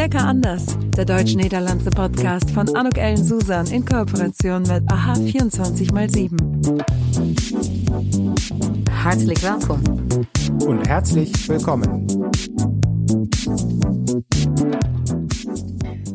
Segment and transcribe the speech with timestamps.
[0.00, 6.40] Lecker anders, der deutsch-niederlandse Podcast von Anuk Ellen Susan in Kooperation mit AHA 24x7.
[9.02, 10.26] Herzlich willkommen.
[10.66, 12.06] Und herzlich willkommen.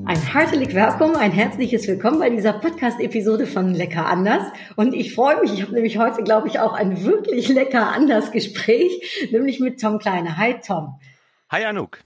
[0.06, 4.52] Ein herzlich willkommen, ein herzliches Willkommen bei dieser Podcast-Episode von Lecker anders.
[4.76, 8.32] Und ich freue mich, ich habe nämlich heute, glaube ich, auch ein wirklich lecker anders
[8.32, 10.38] Gespräch, nämlich mit Tom Kleine.
[10.38, 11.00] Hi Tom.
[11.52, 12.00] Hi Anouk.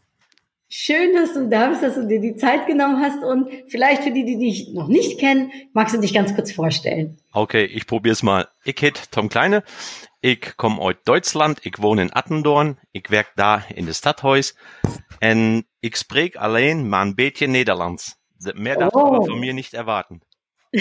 [0.71, 4.11] Schön, dass du da bist, dass du dir die Zeit genommen hast und vielleicht für
[4.11, 7.17] die, die dich noch nicht kennen, magst du dich ganz kurz vorstellen.
[7.33, 8.47] Okay, ich probiere es mal.
[8.63, 9.63] Ich heet Tom Kleine.
[10.21, 11.59] Ich komme aus Deutschland.
[11.63, 12.77] Ich wohne in Attendorn.
[12.91, 14.53] Ich werk da in das Stadthaus.
[15.23, 18.17] Und ich spreek alleen maar ein bisschen Nederlands.
[18.53, 19.07] Mehr darfst du Oh.
[19.15, 20.21] aber von mir nicht erwarten.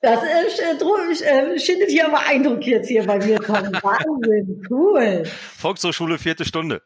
[0.00, 3.54] Das äh, sch- dro- äh, schindet hier aber Eindruck jetzt hier bei mir, Tom.
[3.56, 5.24] Wahnsinn, cool.
[5.56, 6.82] Volkshochschule, vierte Stunde.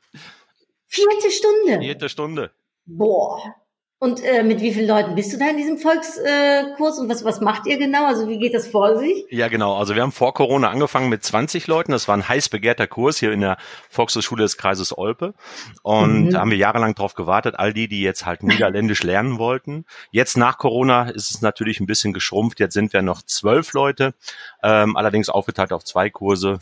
[0.91, 1.79] Vierte Stunde.
[1.81, 2.51] Vierte Stunde.
[2.85, 3.41] Boah.
[4.03, 7.23] Und äh, mit wie vielen Leuten bist du da in diesem Volkskurs äh, und was,
[7.23, 8.07] was macht ihr genau?
[8.07, 9.27] Also wie geht das vor sich?
[9.29, 9.77] Ja, genau.
[9.77, 11.93] Also wir haben vor Corona angefangen mit 20 Leuten.
[11.93, 13.59] Das war ein heiß begehrter Kurs hier in der
[13.91, 15.35] Volkshochschule des Kreises Olpe.
[15.83, 16.31] Und Mhm.
[16.31, 19.85] da haben wir jahrelang drauf gewartet, all die, die jetzt halt Niederländisch lernen wollten.
[20.13, 22.59] Jetzt nach Corona ist es natürlich ein bisschen geschrumpft.
[22.59, 24.15] Jetzt sind wir noch zwölf Leute,
[24.63, 26.59] ähm, allerdings aufgeteilt auf zwei Kurse.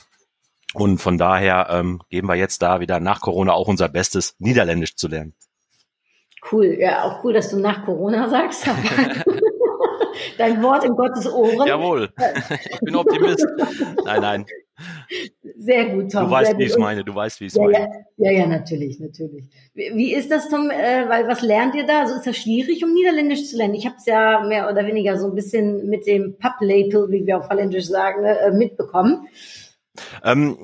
[0.74, 4.96] Und von daher ähm, geben wir jetzt da wieder nach Corona auch unser Bestes, Niederländisch
[4.96, 5.34] zu lernen.
[6.52, 8.66] Cool, ja, auch cool, dass du nach Corona sagst.
[10.38, 11.66] Dein Wort in Gottes Ohren.
[11.66, 12.10] Jawohl,
[12.70, 13.46] ich bin Optimist.
[14.04, 14.46] Nein, nein,
[15.56, 16.24] Sehr gut, Tom.
[16.24, 17.04] du weißt, wie ich es meine.
[17.04, 17.78] Du weißt, wie ich es Ja, meine.
[18.16, 19.46] ja, ja, ja, natürlich, natürlich.
[19.74, 20.70] Wie, ist das, Tom?
[20.70, 22.00] Äh, weil was lernt ihr da?
[22.02, 23.74] Also ist das schwierig, um Niederländisch zu lernen?
[23.74, 27.38] Ich habe es ja mehr oder weniger so ein bisschen mit dem Pub-Label, wie wir
[27.38, 29.26] auf Holländisch sagen, äh, mitbekommen.
[30.22, 30.56] Ähm,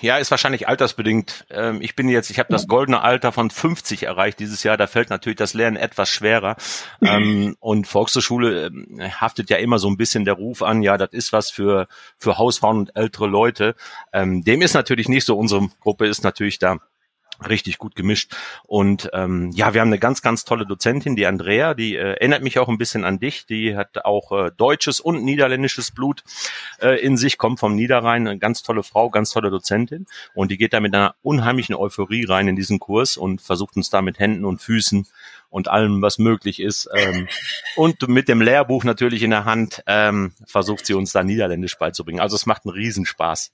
[0.00, 1.46] ja, ist wahrscheinlich altersbedingt.
[1.50, 4.76] Ähm, ich bin jetzt, ich habe das goldene Alter von 50 erreicht dieses Jahr.
[4.76, 6.56] Da fällt natürlich das Lernen etwas schwerer.
[7.02, 11.10] Ähm, und Volkshochschule ähm, haftet ja immer so ein bisschen der Ruf an, ja, das
[11.12, 11.86] ist was für
[12.18, 13.74] für Hausfrauen und ältere Leute.
[14.12, 15.36] Ähm, dem ist natürlich nicht so.
[15.36, 16.78] Unsere Gruppe ist natürlich da
[17.48, 18.34] richtig gut gemischt.
[18.64, 22.42] Und ähm, ja, wir haben eine ganz, ganz tolle Dozentin, die Andrea, die äh, erinnert
[22.42, 23.46] mich auch ein bisschen an dich.
[23.46, 26.24] Die hat auch äh, deutsches und niederländisches Blut
[26.80, 30.06] äh, in sich, kommt vom Niederrhein, eine ganz tolle Frau, ganz tolle Dozentin.
[30.34, 33.90] Und die geht da mit einer unheimlichen Euphorie rein in diesen Kurs und versucht uns
[33.90, 35.06] da mit Händen und Füßen
[35.54, 36.88] und allem, was möglich ist.
[36.94, 37.28] Ähm,
[37.76, 42.20] und mit dem Lehrbuch natürlich in der Hand ähm, versucht sie uns da Niederländisch beizubringen.
[42.20, 43.52] Also es macht einen Riesenspaß.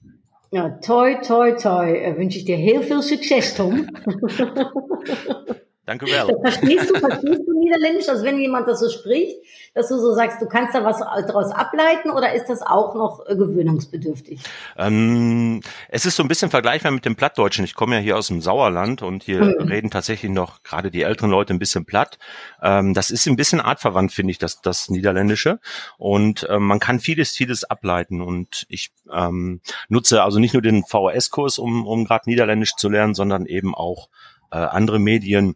[0.53, 1.93] Ja, toi, toi, toi.
[1.93, 3.87] Äh, wünsche ich dir heel viel Success, Tom.
[5.85, 6.37] Danke, well.
[6.41, 8.07] Verstehst du, verstehst du Niederländisch?
[8.07, 9.37] Also wenn jemand das so spricht,
[9.73, 13.25] dass du so sagst, du kannst da was daraus ableiten oder ist das auch noch
[13.27, 14.41] äh, gewöhnungsbedürftig?
[14.77, 17.65] Ähm, es ist so ein bisschen vergleichbar mit dem Plattdeutschen.
[17.65, 19.67] Ich komme ja hier aus dem Sauerland und hier Mhm.
[19.67, 22.17] reden tatsächlich noch gerade die älteren Leute ein bisschen platt.
[22.61, 25.59] Ähm, das ist ein bisschen artverwandt, finde ich, das, das Niederländische.
[25.97, 28.21] Und ähm, man kann vieles, vieles ableiten.
[28.21, 33.13] Und ich ähm, nutze also nicht nur den VHS-Kurs, um, um gerade Niederländisch zu lernen,
[33.13, 34.09] sondern eben auch
[34.51, 35.55] äh, andere Medien.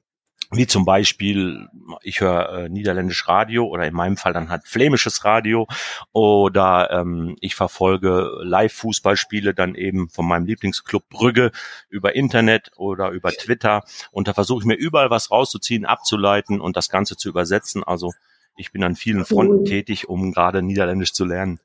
[0.56, 1.68] Wie zum Beispiel,
[2.02, 5.68] ich höre äh, niederländisch Radio oder in meinem Fall dann halt flämisches Radio
[6.12, 11.52] oder ähm, ich verfolge Live-Fußballspiele dann eben von meinem Lieblingsclub Brügge
[11.90, 16.78] über Internet oder über Twitter und da versuche ich mir überall was rauszuziehen, abzuleiten und
[16.78, 17.84] das Ganze zu übersetzen.
[17.84, 18.14] Also
[18.58, 19.64] ich bin an vielen Fronten Cool.
[19.66, 21.60] tätig, um gerade Niederländisch zu lernen.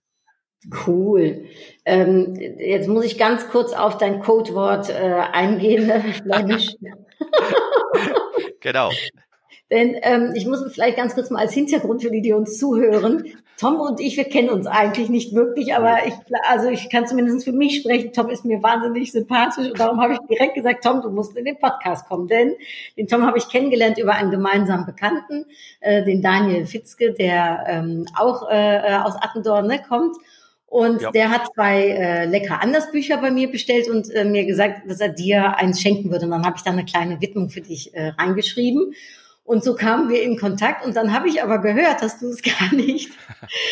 [0.86, 1.46] Cool.
[1.86, 6.02] Ähm, jetzt muss ich ganz kurz auf dein Codewort äh, eingehen, ne?
[6.22, 6.74] Flämisch.
[8.60, 8.90] Genau.
[9.70, 13.24] Denn ähm, ich muss vielleicht ganz kurz mal als Hintergrund für die, die uns zuhören.
[13.56, 16.14] Tom und ich, wir kennen uns eigentlich nicht wirklich, aber ich,
[16.48, 18.12] also ich kann zumindest für mich sprechen.
[18.12, 21.44] Tom ist mir wahnsinnig sympathisch und darum habe ich direkt gesagt, Tom, du musst in
[21.44, 22.54] den Podcast kommen, denn
[22.96, 25.44] den Tom habe ich kennengelernt über einen gemeinsamen Bekannten,
[25.80, 30.16] äh, den Daniel Fitzke, der ähm, auch äh, aus Attendorn ne, kommt.
[30.70, 31.10] Und Ja.
[31.10, 35.00] der hat zwei äh, lecker anders Bücher bei mir bestellt und äh, mir gesagt, dass
[35.00, 36.26] er dir eins schenken würde.
[36.26, 38.94] Und dann habe ich da eine kleine Widmung für dich äh, reingeschrieben.
[39.50, 42.40] Und so kamen wir in Kontakt und dann habe ich aber gehört, dass du es
[42.60, 43.10] gar nicht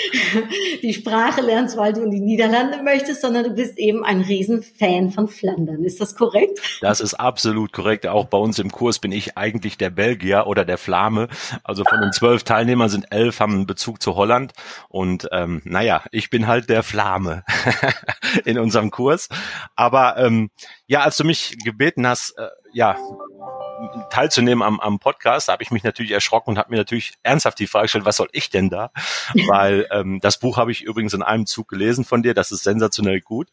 [0.82, 5.12] die Sprache lernst, weil du in die Niederlande möchtest, sondern du bist eben ein Riesenfan
[5.12, 5.84] von Flandern.
[5.84, 6.58] Ist das korrekt?
[6.80, 8.08] Das ist absolut korrekt.
[8.08, 11.28] Auch bei uns im Kurs bin ich eigentlich der Belgier oder der Flame.
[11.62, 14.54] Also von den zwölf Teilnehmern sind elf haben einen Bezug zu Holland.
[14.88, 17.44] Und ähm, naja, ich bin halt der Flame
[18.44, 19.28] in unserem Kurs.
[19.76, 20.50] Aber ähm,
[20.88, 22.96] ja, als du mich gebeten hast, äh, ja,
[24.10, 25.48] teilzunehmen am, am Podcast.
[25.48, 28.16] Da habe ich mich natürlich erschrocken und habe mir natürlich ernsthaft die Frage gestellt, was
[28.16, 28.90] soll ich denn da?
[29.48, 32.34] Weil ähm, das Buch habe ich übrigens in einem Zug gelesen von dir.
[32.34, 33.48] Das ist sensationell gut.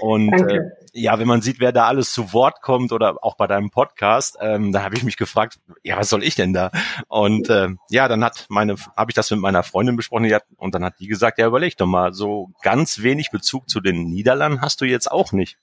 [0.00, 3.46] Und äh, ja, wenn man sieht, wer da alles zu Wort kommt oder auch bei
[3.46, 6.70] deinem Podcast, ähm, da habe ich mich gefragt, ja, was soll ich denn da?
[7.08, 10.74] Und äh, ja, dann hat meine, habe ich das mit meiner Freundin besprochen hat, und
[10.74, 14.60] dann hat die gesagt, ja, überleg doch mal, so ganz wenig Bezug zu den Niederlanden
[14.60, 15.58] hast du jetzt auch nicht.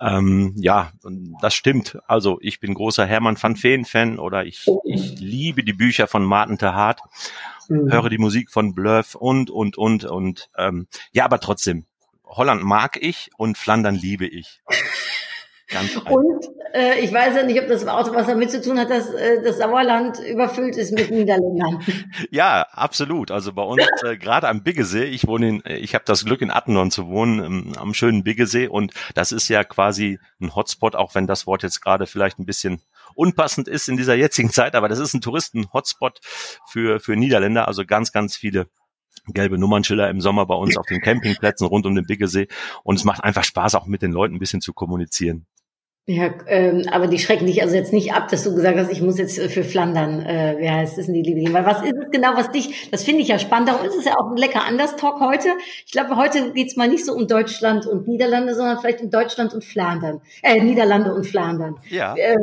[0.00, 0.92] Ähm, ja,
[1.40, 1.98] das stimmt.
[2.06, 6.24] Also ich bin großer Hermann van Veen Fan oder ich, ich liebe die Bücher von
[6.24, 7.00] Martin Terhardt,
[7.68, 7.90] mhm.
[7.90, 11.86] höre die Musik von Bluff und und und und ähm, ja, aber trotzdem
[12.24, 14.62] Holland mag ich und Flandern liebe ich.
[15.70, 18.90] Ganz und äh, ich weiß ja nicht, ob das auch was damit zu tun hat,
[18.90, 21.80] dass äh, das Sauerland überfüllt ist mit Niederländern.
[22.30, 23.30] Ja, absolut.
[23.30, 26.50] Also bei uns äh, gerade am Biggesee, ich wohne in, ich habe das Glück in
[26.50, 31.14] Attendorn zu wohnen, ähm, am schönen Biggesee und das ist ja quasi ein Hotspot, auch
[31.14, 32.82] wenn das Wort jetzt gerade vielleicht ein bisschen
[33.14, 36.20] unpassend ist in dieser jetzigen Zeit, aber das ist ein Touristen-Hotspot
[36.68, 38.66] für, für Niederländer, also ganz, ganz viele
[39.26, 42.48] gelbe Nummernschilder im Sommer bei uns auf den Campingplätzen rund um den Biggesee
[42.82, 45.46] und es macht einfach Spaß, auch mit den Leuten ein bisschen zu kommunizieren.
[46.12, 49.00] Ja, ähm, aber die schrecken dich also jetzt nicht ab, dass du gesagt hast, ich
[49.00, 52.10] muss jetzt für Flandern, äh, wie heißt es denn die Liebe Weil was ist es
[52.10, 54.64] genau, was dich, das finde ich ja spannend, darum ist es ja auch ein lecker
[54.66, 55.50] Anders-Talk heute.
[55.86, 59.54] Ich glaube, heute geht's mal nicht so um Deutschland und Niederlande, sondern vielleicht um Deutschland
[59.54, 60.20] und Flandern.
[60.42, 61.76] Äh, Niederlande und Flandern.
[61.90, 62.16] Ja.
[62.16, 62.38] Äh, äh,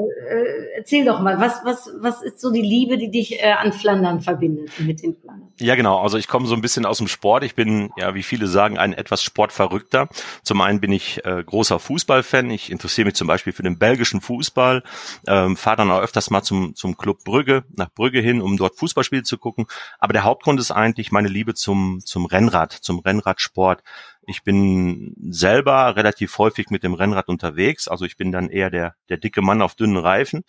[0.77, 4.21] erzähl doch mal, was, was, was ist so die Liebe, die dich äh, an Flandern
[4.21, 5.49] verbindet, mit den Flandern?
[5.59, 5.99] Ja, genau.
[5.99, 7.43] Also ich komme so ein bisschen aus dem Sport.
[7.43, 10.07] Ich bin, ja, wie viele sagen, ein etwas Sportverrückter.
[10.43, 12.49] Zum einen bin ich äh, großer Fußballfan.
[12.51, 14.83] Ich interessiere mich zum Beispiel für den belgischen Fußball,
[15.27, 18.77] ähm, fahre dann auch öfters mal zum, zum Club Brügge, nach Brügge hin, um dort
[18.77, 19.65] Fußballspiele zu gucken.
[19.99, 23.83] Aber der Hauptgrund ist eigentlich meine Liebe zum, zum Rennrad, zum Rennradsport.
[24.25, 28.95] Ich bin selber relativ häufig mit dem Rennrad unterwegs, also ich bin dann eher der,
[29.09, 30.43] der dicke Mann auf dünnen Reifen.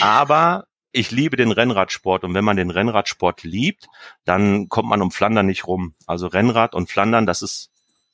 [0.00, 3.88] Aber ich liebe den Rennradsport und wenn man den Rennradsport liebt,
[4.24, 5.94] dann kommt man um Flandern nicht rum.
[6.06, 7.71] Also Rennrad und Flandern, das ist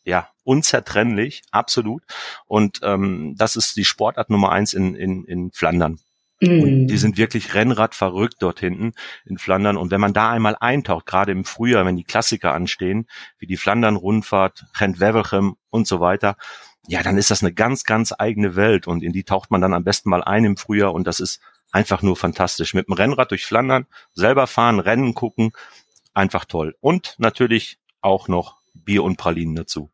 [0.09, 2.03] ja unzertrennlich, absolut.
[2.47, 5.99] Und ähm, das ist die Sportart Nummer eins in, in, in Flandern.
[6.41, 8.93] Und die sind wirklich Rennrad verrückt dort hinten
[9.27, 9.77] in Flandern.
[9.77, 13.09] Und wenn man da einmal eintaucht, gerade im Frühjahr, wenn die Klassiker anstehen,
[13.39, 16.37] wie die Flandern-Rundfahrt, Gent-Wevelgem und so weiter,
[16.87, 18.87] ja, dann ist das eine ganz, ganz eigene Welt.
[18.87, 20.95] Und in die taucht man dann am besten mal ein im Frühjahr.
[20.95, 21.41] Und das ist
[21.73, 22.73] einfach nur fantastisch.
[22.73, 25.51] Mit dem Rennrad durch Flandern, selber fahren, Rennen gucken,
[26.15, 26.77] einfach toll.
[26.81, 29.91] Und natürlich auch noch Bier und Pralinen dazu.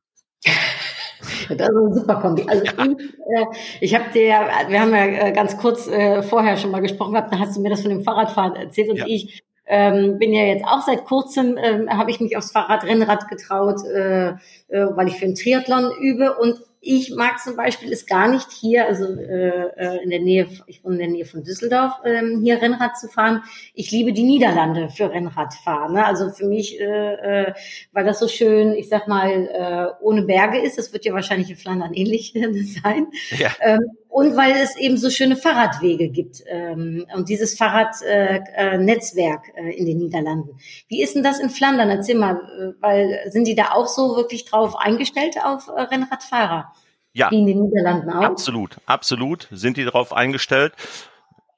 [1.49, 2.44] Das ist ein super Kombi.
[2.47, 3.47] Also ich, äh,
[3.81, 7.32] ich habe dir, wir haben ja äh, ganz kurz äh, vorher schon mal gesprochen gehabt,
[7.32, 9.05] da hast du mir das von dem Fahrradfahren erzählt und ja.
[9.06, 13.82] ich ähm, bin ja jetzt auch seit kurzem, ähm, habe ich mich aufs Fahrradrennrad getraut,
[13.85, 14.35] äh, äh,
[14.69, 18.87] weil ich für einen Triathlon übe und ich mag zum Beispiel es gar nicht hier,
[18.87, 22.61] also äh, äh, in der Nähe, ich wohne in der Nähe von Düsseldorf, ähm, hier
[22.61, 23.43] Rennrad zu fahren.
[23.75, 25.95] Ich liebe die Niederlande für Rennradfahren.
[25.95, 26.05] Ne?
[26.05, 27.55] Also für mich, äh, äh,
[27.93, 30.79] weil das so schön, ich sag mal, äh, ohne Berge ist.
[30.79, 32.35] Das wird ja wahrscheinlich in Flandern ähnlich
[32.83, 33.07] sein.
[33.39, 33.51] Ja.
[33.61, 33.81] Ähm,
[34.14, 39.87] und weil es eben so schöne Fahrradwege gibt ähm, und dieses Fahrradnetzwerk äh, äh, in
[39.87, 40.56] den Niederlanden.
[40.87, 41.90] Wie ist denn das in Flandern?
[41.90, 46.72] Erzähl mal, äh, weil sind die da auch so wirklich drauf eingestellt auf äh, Rennradfahrer?
[47.12, 48.22] Ja, Wie in den Niederlanden auch?
[48.22, 50.75] absolut, absolut sind die darauf eingestellt.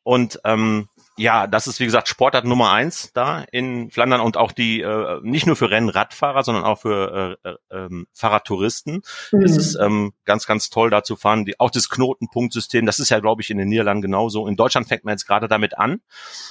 [0.02, 0.88] Und ähm,
[1.18, 5.20] ja, das ist wie gesagt Sportart Nummer eins da in Flandern und auch die äh,
[5.22, 9.02] nicht nur für Rennradfahrer, sondern auch für äh, äh, ähm, Fahrradtouristen.
[9.32, 9.42] Mhm.
[9.42, 11.44] Es ist ähm, ganz, ganz toll da zu fahren.
[11.46, 14.46] Die, auch das Knotenpunktsystem, das ist ja, glaube ich, in den Niederlanden genauso.
[14.46, 16.00] In Deutschland fängt man jetzt gerade damit an,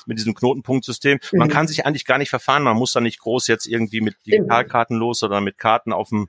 [0.07, 1.19] mit diesem Knotenpunktsystem.
[1.31, 1.39] Mhm.
[1.39, 2.63] Man kann sich eigentlich gar nicht verfahren.
[2.63, 6.27] Man muss da nicht groß jetzt irgendwie mit Digitalkarten los oder mit Karten auf dem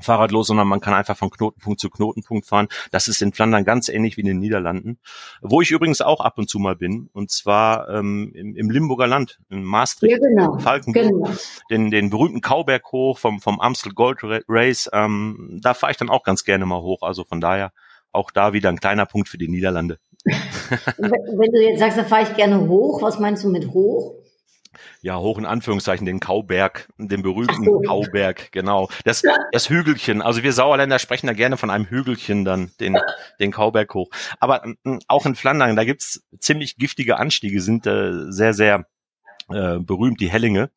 [0.00, 2.68] Fahrrad los, sondern man kann einfach von Knotenpunkt zu Knotenpunkt fahren.
[2.90, 4.98] Das ist in Flandern ganz ähnlich wie in den Niederlanden,
[5.40, 9.06] wo ich übrigens auch ab und zu mal bin, und zwar ähm, im, im Limburger
[9.06, 10.58] Land, in Maastricht, ja, genau.
[10.58, 11.30] Falkenburg, genau.
[11.70, 14.88] Den, den berühmten Kauberg hoch vom, vom Amstel Gold Race.
[14.92, 17.02] Ähm, da fahre ich dann auch ganz gerne mal hoch.
[17.02, 17.72] Also von daher
[18.12, 19.98] auch da wieder ein kleiner Punkt für die Niederlande.
[20.24, 24.14] Wenn du jetzt sagst, da fahre ich gerne hoch, was meinst du mit hoch?
[25.02, 27.80] Ja, hoch in Anführungszeichen, den Kauberg, den berühmten so.
[27.80, 28.88] Kauberg, genau.
[29.04, 30.22] Das, das Hügelchen.
[30.22, 32.98] Also wir Sauerländer sprechen da gerne von einem Hügelchen dann, den,
[33.40, 34.10] den Kauberg hoch.
[34.40, 38.86] Aber äh, auch in Flandern, da gibt's ziemlich giftige Anstiege, sind äh, sehr, sehr
[39.50, 40.70] äh, berühmt, die Hellinge.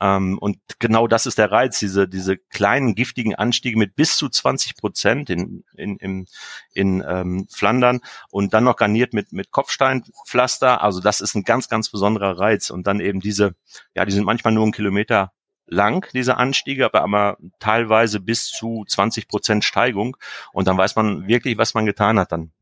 [0.00, 4.28] Ähm, und genau das ist der Reiz, diese, diese kleinen giftigen Anstiege mit bis zu
[4.28, 6.26] 20 Prozent in, in, in,
[6.74, 10.82] in ähm, Flandern und dann noch garniert mit, mit Kopfsteinpflaster.
[10.82, 12.70] Also das ist ein ganz, ganz besonderer Reiz.
[12.70, 13.54] Und dann eben diese,
[13.94, 15.32] ja, die sind manchmal nur einen Kilometer
[15.66, 20.16] lang, diese Anstiege, aber, aber teilweise bis zu 20 Prozent Steigung.
[20.52, 22.52] Und dann weiß man wirklich, was man getan hat dann.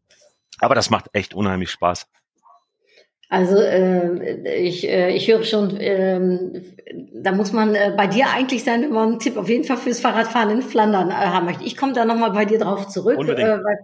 [0.59, 2.09] Aber das macht echt unheimlich Spaß.
[3.28, 6.62] Also äh, ich, äh, ich höre schon, äh,
[7.12, 9.78] da muss man äh, bei dir eigentlich sein, wenn man einen Tipp auf jeden Fall
[9.78, 11.64] fürs Fahrradfahren in Flandern äh, haben möchte.
[11.64, 13.18] Ich komme da nochmal bei dir drauf zurück.
[13.18, 13.49] Unbedingt.
[13.49, 13.78] Äh, weil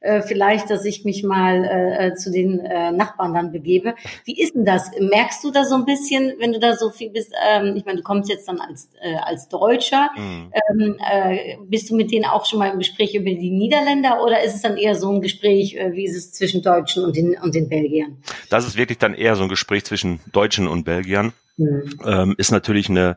[0.00, 3.94] äh, vielleicht, dass ich mich mal äh, äh, zu den äh, Nachbarn dann begebe.
[4.24, 4.90] Wie ist denn das?
[4.98, 7.32] Merkst du da so ein bisschen, wenn du da so viel bist?
[7.48, 10.10] Ähm, ich meine, du kommst jetzt dann als äh, als Deutscher.
[10.16, 10.52] Mhm.
[10.70, 14.42] Ähm, äh, bist du mit denen auch schon mal im Gespräch über die Niederländer oder
[14.42, 17.36] ist es dann eher so ein Gespräch, äh, wie ist es zwischen Deutschen und den
[17.40, 18.18] und den Belgiern?
[18.48, 21.32] Das ist wirklich dann eher so ein Gespräch zwischen Deutschen und Belgiern.
[21.56, 22.00] Mhm.
[22.04, 23.16] Ähm, ist natürlich eine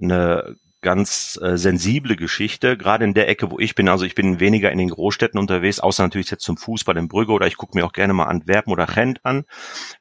[0.00, 3.88] eine ganz äh, sensible Geschichte, gerade in der Ecke, wo ich bin.
[3.88, 7.32] Also ich bin weniger in den Großstädten unterwegs, außer natürlich jetzt zum Fußball in Brügge
[7.32, 9.44] oder ich gucke mir auch gerne mal Antwerpen oder Gent an.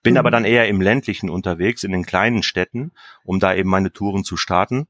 [0.04, 0.18] Bin mhm.
[0.18, 2.92] aber dann eher im ländlichen unterwegs, in den kleinen Städten,
[3.24, 4.88] um da eben meine Touren zu starten.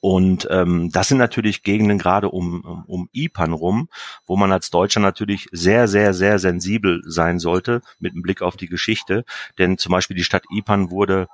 [0.00, 3.88] Und ähm, das sind natürlich Gegenden gerade um, um, um Ipan rum,
[4.26, 8.56] wo man als Deutscher natürlich sehr, sehr, sehr sensibel sein sollte mit einem Blick auf
[8.56, 9.24] die Geschichte.
[9.58, 11.28] Denn zum Beispiel die Stadt Ipan wurde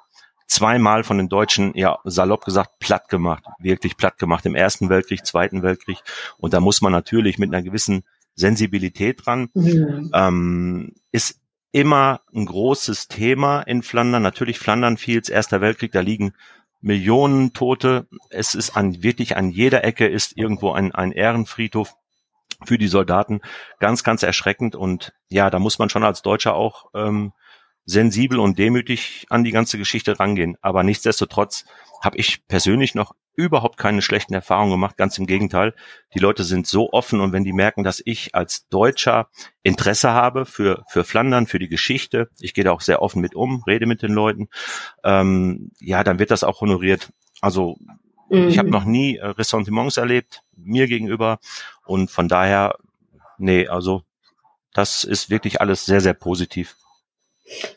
[0.52, 5.24] zweimal von den Deutschen, ja, salopp gesagt, platt gemacht, wirklich platt gemacht, im Ersten Weltkrieg,
[5.24, 5.98] Zweiten Weltkrieg.
[6.38, 8.04] Und da muss man natürlich mit einer gewissen
[8.34, 9.48] Sensibilität dran.
[9.54, 10.10] Mhm.
[10.12, 11.40] Ähm, ist
[11.72, 14.22] immer ein großes Thema in Flandern.
[14.22, 16.34] Natürlich Flandern fiels, Erster Weltkrieg, da liegen
[16.80, 18.06] Millionen Tote.
[18.28, 21.94] Es ist an, wirklich an jeder Ecke ist irgendwo ein, ein Ehrenfriedhof
[22.64, 23.40] für die Soldaten.
[23.78, 24.76] Ganz, ganz erschreckend.
[24.76, 27.32] Und ja, da muss man schon als Deutscher auch ähm,
[27.84, 30.56] sensibel und demütig an die ganze Geschichte rangehen.
[30.60, 31.64] Aber nichtsdestotrotz
[32.02, 34.96] habe ich persönlich noch überhaupt keine schlechten Erfahrungen gemacht.
[34.96, 35.74] Ganz im Gegenteil.
[36.14, 39.28] Die Leute sind so offen und wenn die merken, dass ich als Deutscher
[39.62, 43.34] Interesse habe für, für Flandern, für die Geschichte, ich gehe da auch sehr offen mit
[43.34, 44.48] um, rede mit den Leuten,
[45.02, 47.10] ähm, ja, dann wird das auch honoriert.
[47.40, 47.78] Also
[48.28, 48.48] mhm.
[48.48, 51.38] ich habe noch nie äh, Ressentiments erlebt, mir gegenüber.
[51.86, 52.76] Und von daher,
[53.38, 54.02] nee, also
[54.74, 56.76] das ist wirklich alles sehr, sehr positiv.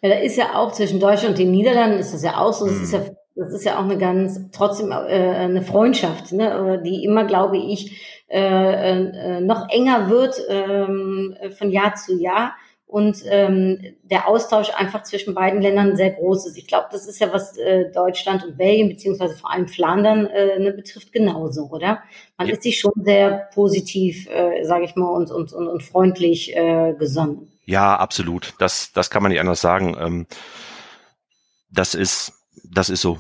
[0.02, 2.66] Ja, da ist ja auch zwischen Deutschland und den Niederlanden ist das ja auch so.
[2.66, 3.16] Das ist ja, mhm.
[3.36, 8.24] das ist ja auch eine ganz, trotzdem äh, eine Freundschaft, ne, die immer, glaube ich,
[8.28, 12.54] äh, äh, noch enger wird ähm, von Jahr zu Jahr
[12.88, 16.58] und ähm, der Austausch einfach zwischen beiden Ländern sehr groß ist.
[16.58, 20.60] Ich glaube, das ist ja was äh, Deutschland und Belgien beziehungsweise vor allem Flandern äh,
[20.60, 22.04] ne, betrifft genauso, oder?
[22.38, 22.54] Man ja.
[22.54, 26.94] ist sich schon sehr positiv, äh, sage ich mal, und, und, und, und freundlich äh,
[26.94, 27.55] gesonnen.
[27.66, 28.54] Ja, absolut.
[28.60, 29.96] Das, das kann man nicht anders sagen.
[30.00, 30.28] Ähm,
[31.70, 33.20] das ist, das ist so.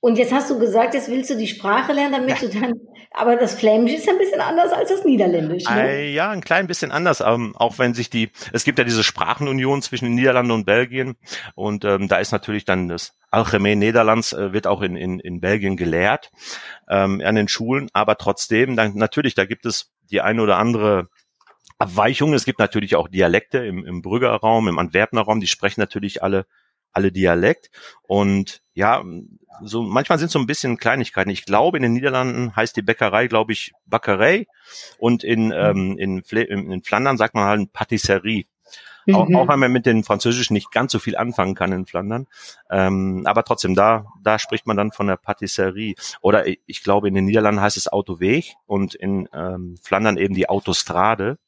[0.00, 2.48] Und jetzt hast du gesagt, jetzt willst du die Sprache lernen, damit ja.
[2.48, 2.72] du dann,
[3.12, 5.64] aber das Flämisch ist ein bisschen anders als das Niederländisch.
[5.64, 5.90] Ne?
[5.90, 9.04] Äh, ja, ein klein bisschen anders, ähm, auch wenn sich die, es gibt ja diese
[9.04, 11.16] Sprachenunion zwischen den Niederlanden und Belgien
[11.54, 15.40] und ähm, da ist natürlich dann das Alchemie Niederlands äh, wird auch in, in, in
[15.40, 16.30] Belgien gelehrt
[16.88, 21.08] ähm, an den Schulen, aber trotzdem, dann natürlich, da gibt es die eine oder andere
[21.80, 22.34] Abweichungen.
[22.34, 26.22] Es gibt natürlich auch Dialekte im, im Brügger Raum, im Antwerpener Raum, die sprechen natürlich
[26.22, 26.46] alle
[26.92, 27.70] alle Dialekt.
[28.02, 29.02] Und ja,
[29.62, 31.30] so manchmal sind so ein bisschen Kleinigkeiten.
[31.30, 34.46] Ich glaube, in den Niederlanden heißt die Bäckerei, glaube ich, Bäckerei.
[34.98, 35.52] Und in, mhm.
[35.52, 36.22] ähm, in,
[36.72, 38.46] in Flandern sagt man halt Patisserie.
[39.06, 39.14] Mhm.
[39.14, 42.26] Auch, auch wenn man mit den Französischen nicht ganz so viel anfangen kann in Flandern.
[42.70, 45.94] Ähm, aber trotzdem, da, da spricht man dann von der Patisserie.
[46.20, 50.34] Oder ich, ich glaube, in den Niederlanden heißt es Autoweg und in ähm, Flandern eben
[50.34, 51.38] die Autostrade.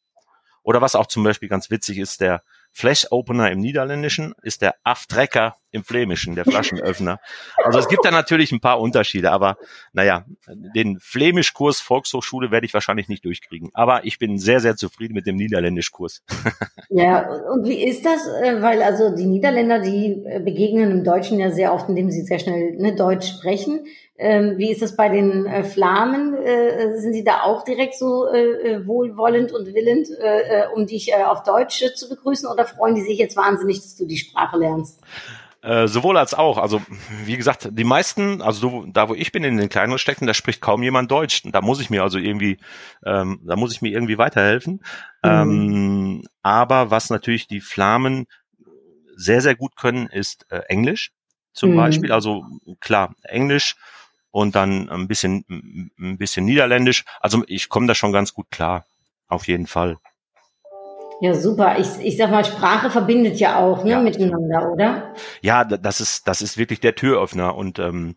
[0.62, 2.42] Oder was auch zum Beispiel ganz witzig ist, der
[2.74, 7.18] Flash Opener im Niederländischen ist der Aftrecker im Flämischen, der Flaschenöffner.
[7.64, 9.56] Also es gibt da natürlich ein paar Unterschiede, aber
[9.92, 10.24] naja,
[10.74, 13.70] den Flämischkurs Volkshochschule werde ich wahrscheinlich nicht durchkriegen.
[13.74, 16.22] Aber ich bin sehr, sehr zufrieden mit dem Niederländischkurs.
[16.94, 18.26] Ja, und wie ist das?
[18.26, 22.20] Äh, weil also die Niederländer, die äh, begegnen im Deutschen ja sehr oft, indem sie
[22.20, 23.86] sehr schnell ne, Deutsch sprechen.
[24.18, 26.34] Ähm, wie ist das bei den äh, Flamen?
[26.34, 30.86] Äh, sind sie da auch direkt so äh, äh wohlwollend und willend, äh, äh, um
[30.86, 34.18] dich äh, auf Deutsch zu begrüßen oder freuen die sich jetzt wahnsinnig, dass du die
[34.18, 35.00] Sprache lernst?
[35.62, 36.58] Äh, sowohl als auch.
[36.58, 36.82] Also
[37.24, 40.60] wie gesagt, die meisten, also da wo ich bin in den kleineren Städten, da spricht
[40.60, 41.42] kaum jemand Deutsch.
[41.44, 42.58] Da muss ich mir also irgendwie,
[43.06, 44.82] ähm, da muss ich mir irgendwie weiterhelfen.
[45.22, 45.30] Mhm.
[45.30, 48.26] Ähm, aber was natürlich die Flamen
[49.14, 51.12] sehr sehr gut können, ist äh, Englisch
[51.52, 51.76] zum mhm.
[51.76, 52.10] Beispiel.
[52.10, 52.44] Also
[52.80, 53.76] klar Englisch
[54.32, 55.44] und dann ein bisschen,
[55.98, 57.04] ein bisschen Niederländisch.
[57.20, 58.84] Also ich komme da schon ganz gut klar,
[59.28, 59.98] auf jeden Fall.
[61.20, 61.78] Ja, super.
[61.78, 64.00] Ich, ich sag mal, Sprache verbindet ja auch ne, ja.
[64.00, 65.14] miteinander, oder?
[65.40, 68.16] Ja, das ist, das ist wirklich der Türöffner und ähm,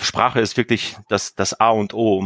[0.00, 2.24] Sprache ist wirklich das, das A und O.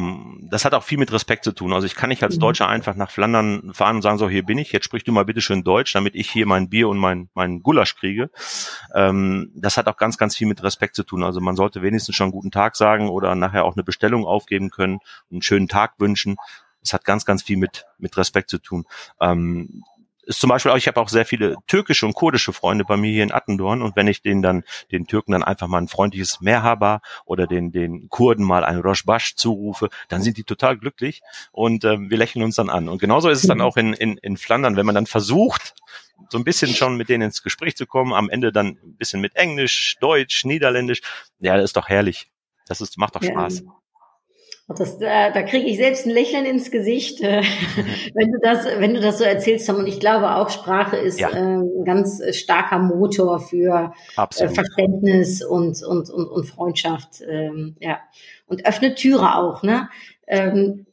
[0.50, 1.74] Das hat auch viel mit Respekt zu tun.
[1.74, 2.40] Also ich kann nicht als mhm.
[2.40, 5.26] Deutscher einfach nach Flandern fahren und sagen, so hier bin ich, jetzt sprich du mal
[5.26, 8.30] bitte schön Deutsch, damit ich hier mein Bier und mein, mein Gulasch kriege.
[8.94, 11.22] Ähm, das hat auch ganz, ganz viel mit Respekt zu tun.
[11.22, 15.00] Also man sollte wenigstens schon guten Tag sagen oder nachher auch eine Bestellung aufgeben können,
[15.30, 16.36] einen schönen Tag wünschen.
[16.80, 18.84] Das hat ganz, ganz viel mit, mit Respekt zu tun.
[19.20, 19.82] Ähm,
[20.30, 23.10] ist zum Beispiel auch, ich habe auch sehr viele türkische und kurdische Freunde bei mir
[23.10, 26.40] hier in Attendorn und wenn ich denen dann, den Türken dann einfach mal ein freundliches
[26.40, 31.84] Merhaba oder den, den Kurden mal ein Roshbash zurufe, dann sind die total glücklich und
[31.84, 32.88] ähm, wir lächeln uns dann an.
[32.88, 35.74] Und genauso ist es dann auch in, in, in Flandern, wenn man dann versucht,
[36.28, 39.20] so ein bisschen schon mit denen ins Gespräch zu kommen, am Ende dann ein bisschen
[39.20, 41.00] mit Englisch, Deutsch, Niederländisch,
[41.40, 42.30] ja, das ist doch herrlich.
[42.68, 43.64] Das ist, macht doch Spaß.
[44.76, 47.42] Das, da, da kriege ich selbst ein Lächeln ins Gesicht, äh,
[48.14, 49.76] wenn du das, wenn du das so erzählst, Tom.
[49.76, 51.30] Und ich glaube auch, Sprache ist ja.
[51.30, 57.22] äh, ein ganz starker Motor für äh, Verständnis und, und, und, und Freundschaft.
[57.28, 57.98] Ähm, ja.
[58.46, 59.88] Und öffnet Türe auch, ne?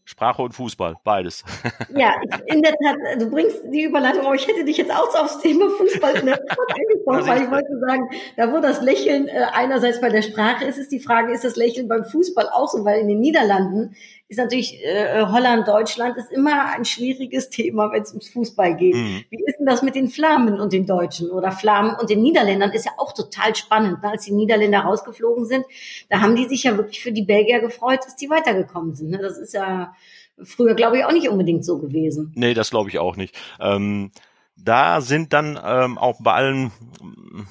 [0.07, 1.43] Sprache und Fußball, beides.
[1.95, 5.39] Ja, in der Tat, du bringst die Überleitung, aber ich hätte dich jetzt auch aufs
[5.39, 9.99] Thema Fußball in der angesprochen, weil ich wollte sagen, da wo das Lächeln äh, einerseits
[9.99, 13.01] bei der Sprache ist, ist die Frage, ist das Lächeln beim Fußball auch so, weil
[13.01, 13.95] in den Niederlanden
[14.29, 18.95] ist natürlich äh, Holland, Deutschland ist immer ein schwieriges Thema, wenn es ums Fußball geht.
[18.95, 19.23] Mhm.
[19.29, 22.71] Wie ist denn das mit den Flamen und den Deutschen oder Flamen und den Niederländern?
[22.71, 24.03] Ist ja auch total spannend.
[24.03, 24.11] Ne?
[24.11, 25.65] Als die Niederländer rausgeflogen sind,
[26.09, 29.11] da haben die sich ja wirklich für die Belgier gefreut, dass die weitergekommen sind.
[29.11, 29.19] Ne?
[29.19, 29.93] Das ist ja
[30.43, 32.33] früher, glaube ich, auch nicht unbedingt so gewesen.
[32.35, 33.33] Nee, das glaube ich auch nicht.
[33.59, 34.11] Ähm
[34.57, 36.71] da sind dann ähm, auch bei allen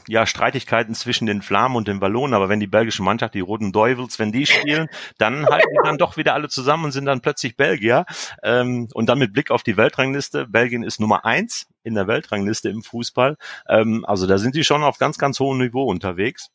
[0.08, 3.72] ja, Streitigkeiten zwischen den Flamen und den Wallonen, aber wenn die belgische Mannschaft, die Roten
[3.72, 7.20] Teufels, wenn die spielen, dann halten die dann doch wieder alle zusammen und sind dann
[7.20, 8.04] plötzlich Belgier.
[8.42, 12.68] Ähm, und dann mit Blick auf die Weltrangliste, Belgien ist Nummer eins in der Weltrangliste
[12.68, 13.36] im Fußball.
[13.68, 16.50] Ähm, also da sind die schon auf ganz, ganz hohem Niveau unterwegs.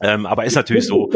[0.00, 1.10] Ähm, aber ist natürlich so.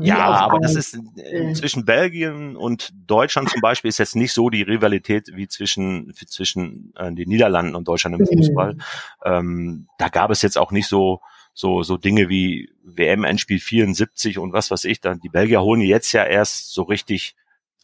[0.00, 4.50] Ja, aber das ist äh, zwischen Belgien und Deutschland zum Beispiel ist jetzt nicht so
[4.50, 8.38] die Rivalität wie zwischen zwischen äh, den Niederlanden und Deutschland im mhm.
[8.38, 8.76] Fußball.
[9.24, 11.20] Ähm, da gab es jetzt auch nicht so
[11.54, 15.00] so so Dinge wie WM Endspiel 74 und was weiß ich.
[15.00, 17.36] Dann die Belgier holen jetzt ja erst so richtig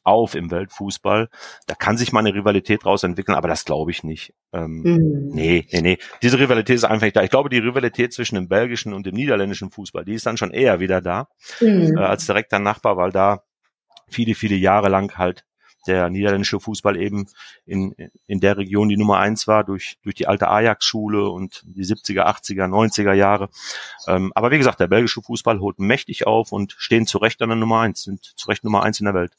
[0.05, 1.29] auf im Weltfußball.
[1.67, 4.35] Da kann sich mal eine Rivalität draus entwickeln, aber das glaube ich nicht.
[4.53, 5.31] Ähm, mhm.
[5.33, 5.99] Nee, nee, nee.
[6.23, 7.23] Diese Rivalität ist einfach nicht da.
[7.23, 10.51] Ich glaube, die Rivalität zwischen dem belgischen und dem niederländischen Fußball, die ist dann schon
[10.51, 11.29] eher wieder da
[11.61, 11.97] mhm.
[11.97, 13.43] äh, als direkter Nachbar, weil da
[14.09, 15.45] viele, viele Jahre lang halt
[15.87, 17.27] der niederländische Fußball eben
[17.67, 17.95] in,
[18.27, 22.25] in der Region die Nummer eins war, durch, durch die alte Ajax-Schule und die 70er,
[22.25, 23.49] 80er, 90er Jahre.
[24.07, 27.49] Ähm, aber wie gesagt, der belgische Fußball holt mächtig auf und stehen zu Recht an
[27.49, 29.33] der Nummer eins, sind zu Recht Nummer eins in der Welt.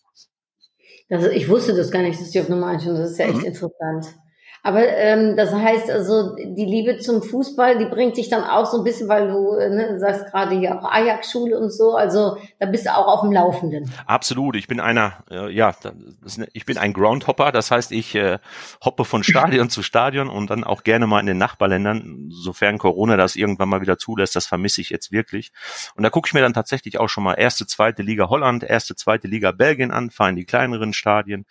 [1.10, 2.98] Also ich wusste das gar nicht, dass die auf Nummer 1 sind.
[2.98, 3.46] Das ist ja echt mhm.
[3.46, 4.16] interessant.
[4.66, 8.78] Aber ähm, das heißt also, die Liebe zum Fußball, die bringt sich dann auch so
[8.78, 12.66] ein bisschen, weil du äh, ne, sagst gerade hier auch Ajax-Schule und so, also da
[12.68, 13.92] bist du auch auf dem Laufenden.
[14.06, 18.40] Absolut, ich bin einer, äh, ja, eine, ich bin ein Groundhopper, das heißt, ich äh,
[18.84, 23.18] hoppe von Stadion zu Stadion und dann auch gerne mal in den Nachbarländern, sofern Corona
[23.18, 25.52] das irgendwann mal wieder zulässt, das vermisse ich jetzt wirklich.
[25.96, 28.96] Und da gucke ich mir dann tatsächlich auch schon mal erste, zweite Liga Holland, erste,
[28.96, 31.46] zweite Liga Belgien an, fahre in die kleineren Stadien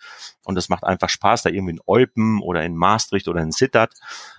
[0.45, 3.93] und es macht einfach Spaß, da irgendwie in Eupen oder in Maastricht oder in Sittard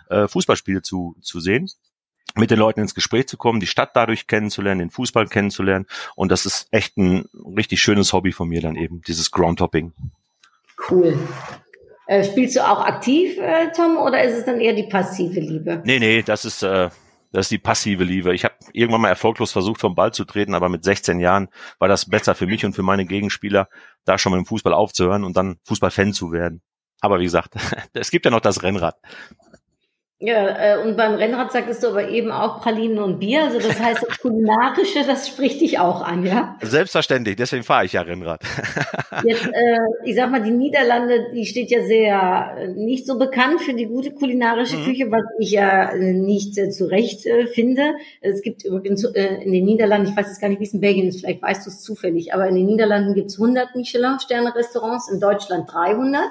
[0.08, 1.68] äh, Fußballspiele zu, zu sehen
[2.36, 5.86] mit den Leuten ins Gespräch zu kommen, die Stadt dadurch kennenzulernen, den Fußball kennenzulernen.
[6.16, 9.92] Und das ist echt ein richtig schönes Hobby von mir dann eben, dieses Groundtopping.
[10.90, 11.16] Cool.
[12.06, 15.80] Äh, spielst du auch aktiv, äh, Tom, oder ist es dann eher die passive Liebe?
[15.84, 16.90] Nee, nee, das ist, äh,
[17.34, 18.32] das ist die passive Liebe.
[18.32, 21.48] Ich habe irgendwann mal erfolglos versucht, vom Ball zu treten, aber mit 16 Jahren
[21.80, 23.68] war das besser für mich und für meine Gegenspieler,
[24.04, 26.62] da schon mal im Fußball aufzuhören und dann Fußballfan zu werden.
[27.00, 27.54] Aber wie gesagt,
[27.92, 28.94] es gibt ja noch das Rennrad.
[30.24, 33.44] Ja, äh, und beim Rennrad sagtest du aber eben auch Pralinen und Bier.
[33.44, 36.56] Also das heißt, das Kulinarische, das spricht dich auch an, ja?
[36.62, 38.40] Selbstverständlich, deswegen fahre ich ja Rennrad.
[39.24, 43.60] Jetzt, äh, ich sag mal, die Niederlande, die steht ja sehr äh, nicht so bekannt
[43.60, 44.84] für die gute kulinarische mhm.
[44.84, 47.92] Küche, was ich ja äh, nicht äh, zu Recht äh, finde.
[48.22, 50.80] Es gibt übrigens äh, in den Niederlanden, ich weiß jetzt gar nicht, wie es in
[50.80, 55.10] Belgien ist, vielleicht weißt du es zufällig, aber in den Niederlanden gibt es 100 Michelin-Sterne-Restaurants,
[55.10, 56.22] in Deutschland 300.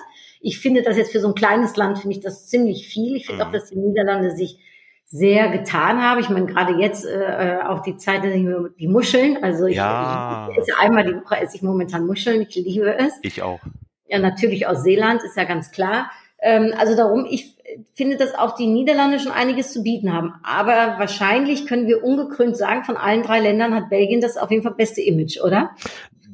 [0.43, 3.15] Ich finde das jetzt für so ein kleines Land, finde ich das ziemlich viel.
[3.15, 3.49] Ich finde mhm.
[3.49, 4.60] auch, dass die Niederlande sich
[5.06, 6.19] sehr getan haben.
[6.19, 9.77] Ich meine, gerade jetzt äh, auch die Zeit, dass ich mir die Muscheln, also ich,
[9.77, 10.49] ja.
[10.51, 13.13] ich esse einmal die Woche esse ich momentan Muscheln, ich liebe es.
[13.21, 13.60] Ich auch.
[14.08, 16.12] Ja, natürlich aus Seeland, ist ja ganz klar.
[16.41, 17.56] Ähm, also darum, ich
[17.93, 20.34] finde, dass auch die Niederlande schon einiges zu bieten haben.
[20.43, 24.63] Aber wahrscheinlich können wir ungekrönt sagen, von allen drei Ländern hat Belgien das auf jeden
[24.63, 25.71] Fall beste Image, oder?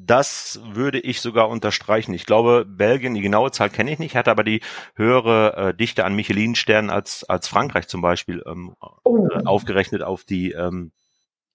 [0.09, 2.15] Das würde ich sogar unterstreichen.
[2.15, 4.61] Ich glaube, Belgien, die genaue Zahl kenne ich nicht, hat aber die
[4.95, 9.27] höhere äh, Dichte an Michelin-Sternen als, als Frankreich zum Beispiel ähm, oh.
[9.27, 10.91] äh, aufgerechnet auf die ähm,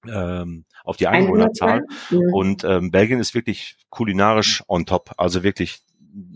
[0.07, 1.83] ähm, auf die Einwohnerzahl.
[2.11, 2.19] Ja.
[2.33, 5.11] Und ähm, Belgien ist wirklich kulinarisch on top.
[5.17, 5.83] Also wirklich,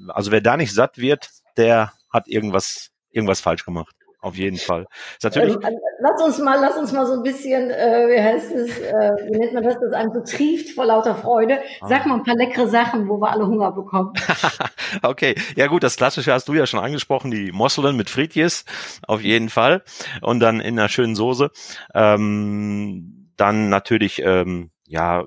[0.09, 3.95] also wer da nicht satt wird, der hat irgendwas, irgendwas falsch gemacht.
[4.21, 4.87] Auf jeden Fall.
[5.17, 5.57] Ist natürlich
[5.99, 9.39] lass uns mal, lass uns mal so ein bisschen, äh, wie heißt es, äh, wie
[9.39, 11.61] nennt man das, das einem so trieft vor lauter Freude.
[11.87, 12.09] Sag ah.
[12.09, 14.13] mal ein paar leckere Sachen, wo wir alle Hunger bekommen.
[15.03, 18.65] okay, ja gut, das Klassische hast du ja schon angesprochen, die Mosseln mit Fritjes,
[19.07, 19.83] auf jeden Fall.
[20.23, 21.51] Und dann in einer schönen Soße.
[21.95, 25.27] Ähm, dann natürlich, ähm, ja,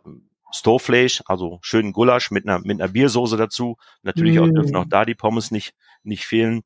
[0.54, 3.77] Stowfleisch, also schönen Gulasch mit einer, mit einer Biersoße dazu.
[4.04, 4.43] Natürlich mm.
[4.43, 5.73] auch dürfen auch da die Pommes nicht,
[6.04, 6.62] nicht fehlen.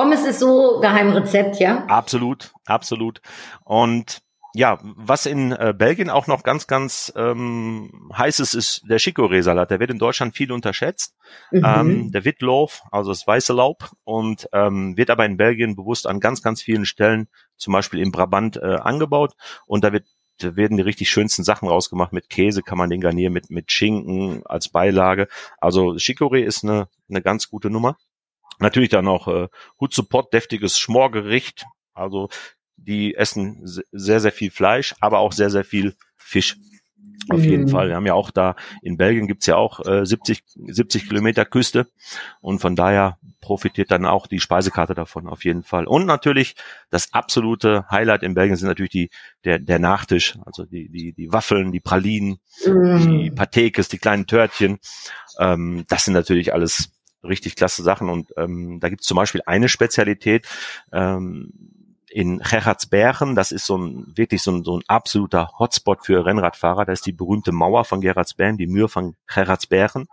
[0.00, 1.84] Pommes ist so Geheimrezept, ja?
[1.84, 3.20] Absolut, absolut.
[3.64, 4.22] Und
[4.54, 9.70] ja, was in äh, Belgien auch noch ganz, ganz ähm, heiß ist, ist der Chicorée-Salat.
[9.70, 11.16] Der wird in Deutschland viel unterschätzt.
[11.50, 11.64] Mhm.
[11.66, 16.18] Ähm, der Witlof, also das weiße Laub, und ähm, wird aber in Belgien bewusst an
[16.18, 19.34] ganz, ganz vielen Stellen, zum Beispiel im Brabant, äh, angebaut.
[19.66, 20.06] Und da wird
[20.38, 22.14] da werden die richtig schönsten Sachen rausgemacht.
[22.14, 25.28] Mit Käse kann man den garnieren, mit, mit Schinken als Beilage.
[25.58, 27.98] Also Chicorée ist eine, eine ganz gute Nummer.
[28.60, 29.48] Natürlich dann auch äh,
[29.80, 31.64] Hut Support, deftiges Schmorgericht.
[31.94, 32.28] Also
[32.76, 36.56] die essen sehr, sehr viel Fleisch, aber auch sehr, sehr viel Fisch.
[37.28, 37.68] Auf jeden mhm.
[37.68, 37.88] Fall.
[37.88, 41.86] Wir haben ja auch da, in Belgien gibt's ja auch äh, 70, 70 Kilometer Küste
[42.40, 45.86] und von daher profitiert dann auch die Speisekarte davon, auf jeden Fall.
[45.86, 46.56] Und natürlich
[46.88, 49.10] das absolute Highlight in Belgien sind natürlich die,
[49.44, 53.18] der, der Nachtisch, also die, die, die Waffeln, die Pralinen, mhm.
[53.18, 54.78] die Patekes, die kleinen Törtchen.
[55.38, 56.90] Ähm, das sind natürlich alles
[57.22, 58.08] richtig klasse Sachen.
[58.08, 60.46] Und ähm, da gibt es zum Beispiel eine Spezialität
[60.92, 61.52] ähm,
[62.10, 63.34] in Gerardsbergen.
[63.34, 66.84] Das ist so ein wirklich so ein, so ein absoluter Hotspot für Rennradfahrer.
[66.84, 70.08] Da ist die berühmte Mauer von Gerardsbergen, die Mühe von Gerardsbergen.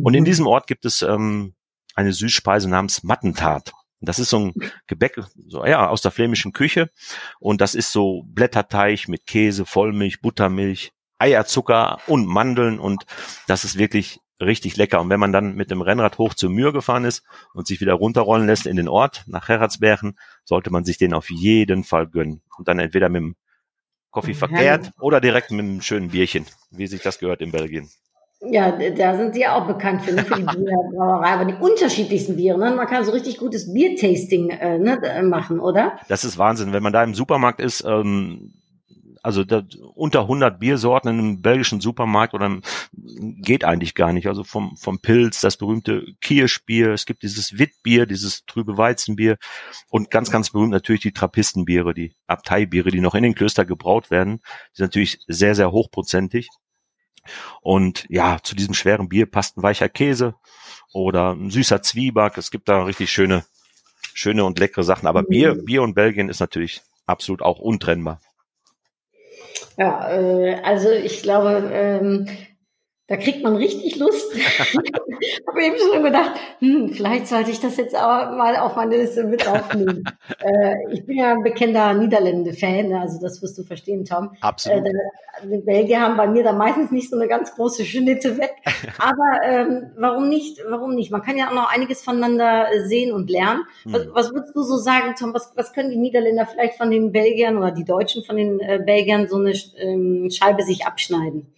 [0.00, 0.26] Und in mhm.
[0.26, 1.54] diesem Ort gibt es ähm,
[1.94, 3.72] eine Süßspeise namens Mattentat.
[4.00, 4.54] Das ist so ein
[4.86, 6.90] Gebäck, so, ja, aus der flämischen Küche.
[7.38, 12.80] Und das ist so Blätterteig mit Käse, Vollmilch, Buttermilch, Eierzucker und Mandeln.
[12.80, 13.06] Und
[13.46, 15.00] das ist wirklich richtig lecker.
[15.00, 17.24] Und wenn man dann mit dem Rennrad hoch zur Mühr gefahren ist
[17.54, 21.30] und sich wieder runterrollen lässt in den Ort nach Herratsbergen, sollte man sich den auf
[21.30, 22.42] jeden Fall gönnen.
[22.58, 23.36] Und dann entweder mit dem
[24.10, 27.88] Coffee verkehrt oder direkt mit einem schönen Bierchen, wie sich das gehört in Belgien.
[28.44, 32.36] Ja, da sind sie ja auch bekannt für, ne, für die Bierbrauerei, aber die unterschiedlichsten
[32.36, 32.58] Biere.
[32.58, 32.74] Ne?
[32.74, 35.98] Man kann so richtig gutes Biertasting äh, ne, machen, oder?
[36.08, 36.72] Das ist Wahnsinn.
[36.72, 38.52] Wenn man da im Supermarkt ist, ähm,
[39.22, 39.62] also da,
[39.94, 42.58] unter 100 Biersorten in einem belgischen Supermarkt oder
[42.92, 44.26] geht eigentlich gar nicht.
[44.26, 49.38] Also vom, vom Pilz, das berühmte Kirschbier, es gibt dieses Witbier, dieses trübe Weizenbier
[49.88, 54.10] und ganz, ganz berühmt natürlich die Trappistenbiere, die Abteibiere, die noch in den Klöster gebraut
[54.10, 54.38] werden.
[54.72, 56.48] Die sind natürlich sehr, sehr hochprozentig.
[57.60, 60.34] Und ja, zu diesem schweren Bier passt ein weicher Käse
[60.92, 62.36] oder ein süßer Zwieback.
[62.36, 63.44] Es gibt da richtig schöne,
[64.14, 65.06] schöne und leckere Sachen.
[65.06, 65.64] Aber Bier, mhm.
[65.64, 68.20] Bier und Belgien ist natürlich absolut auch untrennbar.
[69.78, 72.26] Ja, äh, also ich glaube, ähm,
[73.12, 74.34] da kriegt man richtig Lust.
[74.36, 78.96] ich habe eben schon gedacht, hm, vielleicht sollte ich das jetzt auch mal auf meine
[78.96, 80.04] Liste mit aufnehmen.
[80.38, 83.00] äh, ich bin ja ein bekennender Niederlande-Fan, ne?
[83.00, 84.30] also das wirst du verstehen, Tom.
[84.40, 84.86] Absolut.
[84.86, 84.92] Äh,
[85.44, 88.54] die Belgier haben bei mir da meistens nicht so eine ganz große Schnitte weg.
[88.98, 90.62] Aber ähm, warum nicht?
[90.66, 91.10] Warum nicht?
[91.10, 93.64] Man kann ja auch noch einiges voneinander sehen und lernen.
[93.82, 93.92] Hm.
[93.92, 95.34] Was, was würdest du so sagen, Tom?
[95.34, 98.80] Was, was können die Niederländer vielleicht von den Belgiern oder die Deutschen von den äh,
[98.82, 101.52] Belgiern so eine ähm, Scheibe sich abschneiden?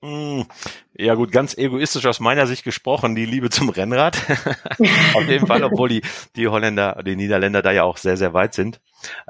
[0.00, 0.46] Hm.
[0.94, 4.16] Ja gut, ganz egoistisch aus meiner Sicht gesprochen, die Liebe zum Rennrad.
[5.14, 6.02] Auf jeden Fall, obwohl die,
[6.36, 8.80] die Holländer, die Niederländer da ja auch sehr, sehr weit sind.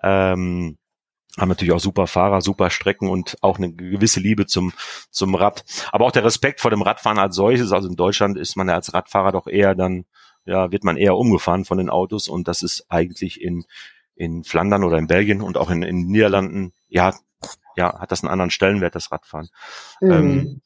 [0.02, 0.76] Ähm,
[1.38, 4.72] haben natürlich auch super Fahrer, super Strecken und auch eine gewisse Liebe zum,
[5.10, 5.64] zum Rad.
[5.92, 7.72] Aber auch der Respekt vor dem Radfahren als solches.
[7.72, 10.04] Also in Deutschland ist man ja als Radfahrer doch eher dann,
[10.44, 13.64] ja, wird man eher umgefahren von den Autos und das ist eigentlich in,
[14.16, 17.14] in Flandern oder in Belgien und auch in, in Niederlanden, ja,
[17.76, 19.48] ja, hat das einen anderen Stellenwert, das Radfahren.
[20.00, 20.12] Mhm.
[20.12, 20.60] Ähm,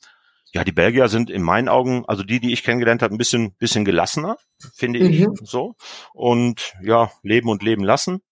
[0.52, 3.54] ja, die Belgier sind in meinen Augen, also die, die ich kennengelernt habe, ein bisschen,
[3.54, 4.36] bisschen gelassener,
[4.74, 5.10] finde mhm.
[5.10, 5.76] ich so.
[6.12, 8.22] Und ja, leben und leben lassen.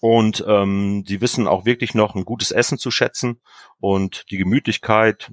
[0.00, 3.40] Und ähm, sie wissen auch wirklich noch ein gutes Essen zu schätzen
[3.80, 5.32] und die Gemütlichkeit,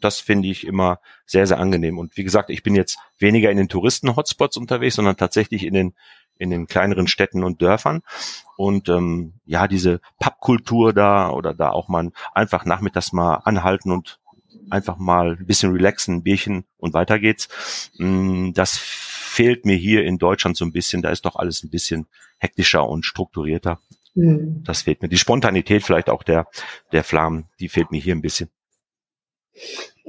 [0.00, 1.98] das finde ich immer sehr, sehr angenehm.
[1.98, 5.94] Und wie gesagt, ich bin jetzt weniger in den Touristen-Hotspots unterwegs, sondern tatsächlich in den
[6.38, 8.02] in den kleineren Städten und Dörfern.
[8.56, 14.18] Und ähm, ja, diese Pappkultur da oder da auch mal einfach nachmittags mal anhalten und
[14.70, 17.90] einfach mal ein bisschen relaxen, ein Bierchen und weiter geht's.
[17.98, 21.02] Mm, das fehlt mir hier in Deutschland so ein bisschen.
[21.02, 22.06] Da ist doch alles ein bisschen
[22.38, 23.78] hektischer und strukturierter.
[24.14, 24.64] Mhm.
[24.64, 25.08] Das fehlt mir.
[25.08, 26.48] Die Spontanität vielleicht auch der,
[26.92, 28.50] der Flammen, die fehlt mir hier ein bisschen.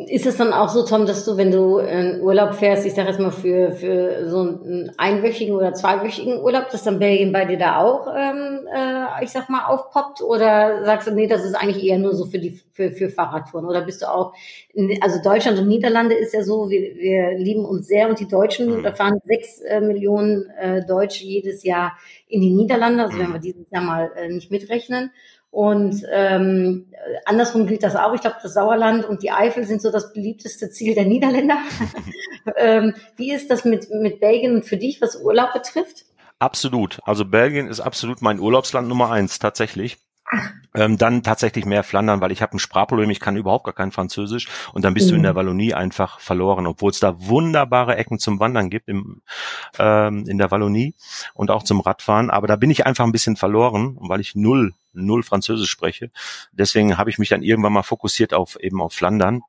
[0.08, 3.10] Ist es dann auch so, Tom, dass du, wenn du in Urlaub fährst, ich sage
[3.10, 7.58] jetzt mal für, für so einen einwöchigen oder zweiwöchigen Urlaub, dass dann Belgien bei dir
[7.58, 10.22] da auch, ähm, äh, ich sag mal, aufpoppt?
[10.22, 13.66] Oder sagst du, nee, das ist eigentlich eher nur so für die für, für Fahrradtouren?
[13.66, 14.34] Oder bist du auch,
[14.74, 18.28] in, also Deutschland und Niederlande ist ja so, wir, wir lieben uns sehr und die
[18.28, 18.84] Deutschen, mhm.
[18.84, 21.98] da fahren sechs äh, Millionen äh, Deutsche jedes Jahr
[22.30, 23.34] in die Niederlande, also wenn mhm.
[23.34, 25.12] wir dieses Jahr mal äh, nicht mitrechnen.
[25.52, 26.88] Und ähm,
[27.26, 28.14] andersrum gilt das auch.
[28.14, 31.58] Ich glaube, das Sauerland und die Eifel sind so das beliebteste Ziel der Niederländer.
[32.58, 36.06] ähm, wie ist das mit, mit Belgien für dich, was Urlaub betrifft?
[36.38, 37.00] Absolut.
[37.04, 39.98] Also Belgien ist absolut mein Urlaubsland Nummer eins, tatsächlich.
[40.76, 43.92] Ähm, dann tatsächlich mehr Flandern, weil ich habe ein Sprachproblem, ich kann überhaupt gar kein
[43.92, 45.10] Französisch und dann bist mhm.
[45.10, 45.38] du in der mhm.
[45.38, 49.24] Wallonie einfach verloren, obwohl es da wunderbare Ecken zum Wandern gibt im,
[49.80, 50.94] ähm, in der Wallonie
[51.34, 54.74] und auch zum Radfahren, aber da bin ich einfach ein bisschen verloren, weil ich null
[54.94, 56.12] null Französisch spreche.
[56.52, 59.42] Deswegen habe ich mich dann irgendwann mal fokussiert auf eben auf Flandern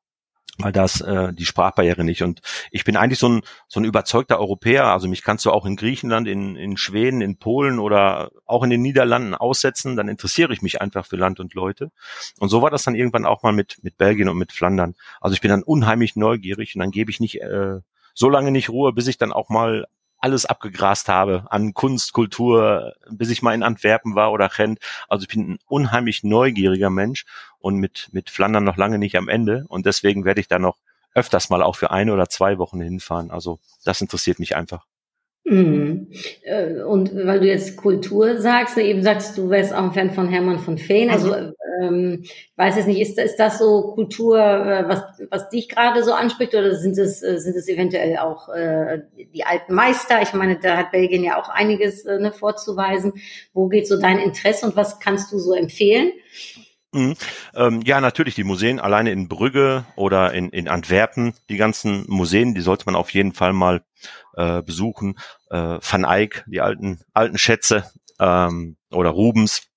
[0.59, 2.23] weil das äh, die Sprachbarriere nicht.
[2.23, 4.87] Und ich bin eigentlich so ein, so ein überzeugter Europäer.
[4.87, 8.71] Also mich kannst du auch in Griechenland, in, in Schweden, in Polen oder auch in
[8.71, 9.97] den Niederlanden aussetzen.
[9.97, 11.91] Dann interessiere ich mich einfach für Land und Leute.
[12.39, 14.95] Und so war das dann irgendwann auch mal mit, mit Belgien und mit Flandern.
[15.21, 17.79] Also ich bin dann unheimlich neugierig und dann gebe ich nicht äh,
[18.15, 19.87] so lange nicht Ruhe, bis ich dann auch mal
[20.20, 24.78] alles abgegrast habe an Kunst, Kultur, bis ich mal in Antwerpen war oder Gent.
[25.09, 27.24] Also ich bin ein unheimlich neugieriger Mensch
[27.59, 29.64] und mit, mit Flandern noch lange nicht am Ende.
[29.68, 30.76] Und deswegen werde ich da noch
[31.14, 33.30] öfters mal auch für eine oder zwei Wochen hinfahren.
[33.30, 34.87] Also das interessiert mich einfach.
[35.44, 36.09] Mhm.
[36.42, 40.12] Äh, und weil du jetzt Kultur sagst, ne, eben sagst du, wärst auch ein Fan
[40.12, 41.11] von Hermann von Feen.
[41.11, 41.52] Also mhm.
[41.81, 42.25] Ähm,
[42.57, 46.55] weiß jetzt nicht, ist, ist das so Kultur, äh, was, was dich gerade so anspricht,
[46.55, 49.03] oder sind es, äh, sind es eventuell auch äh,
[49.35, 50.23] die alten Meister?
[50.23, 53.14] Ich meine, da hat Belgien ja auch einiges äh, ne, vorzuweisen.
[53.53, 56.12] Wo geht so dein Interesse und was kannst du so empfehlen?
[56.93, 57.14] Mhm.
[57.55, 62.55] Ähm, ja, natürlich die Museen, alleine in Brügge oder in, in Antwerpen, die ganzen Museen,
[62.55, 63.83] die sollte man auf jeden Fall mal
[64.35, 65.16] äh, besuchen.
[65.51, 67.85] Äh, Van Eyck, die alten, alten Schätze
[68.19, 69.69] ähm, oder Rubens,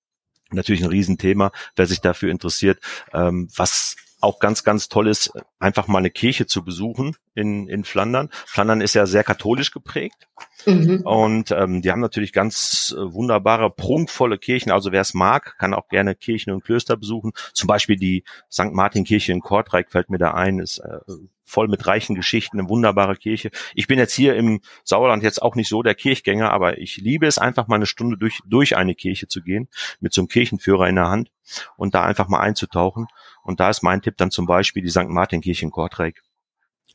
[0.54, 2.80] natürlich ein Riesenthema, wer sich dafür interessiert.
[3.14, 7.84] Ähm, was auch ganz, ganz toll ist, einfach mal eine Kirche zu besuchen in, in
[7.84, 8.30] Flandern.
[8.46, 10.30] Flandern ist ja sehr katholisch geprägt.
[10.66, 11.02] Mhm.
[11.02, 14.72] Und ähm, die haben natürlich ganz äh, wunderbare, prunkvolle Kirchen.
[14.72, 17.34] Also wer es mag, kann auch gerne Kirchen und Klöster besuchen.
[17.52, 18.72] Zum Beispiel die St.
[18.72, 21.00] Martin-Kirche in Kortrijk fällt mir da ein, ist äh,
[21.46, 23.52] voll mit reichen Geschichten, eine wunderbare Kirche.
[23.76, 27.28] Ich bin jetzt hier im Sauerland jetzt auch nicht so der Kirchgänger, aber ich liebe
[27.28, 29.68] es einfach mal eine Stunde durch, durch eine Kirche zu gehen,
[30.00, 31.32] mit so einem Kirchenführer in der Hand
[31.78, 33.08] und da einfach mal einzutauchen.
[33.44, 35.10] Und da ist mein Tipp dann zum Beispiel die St.
[35.10, 36.22] Martin-Kirche in Kortrijk.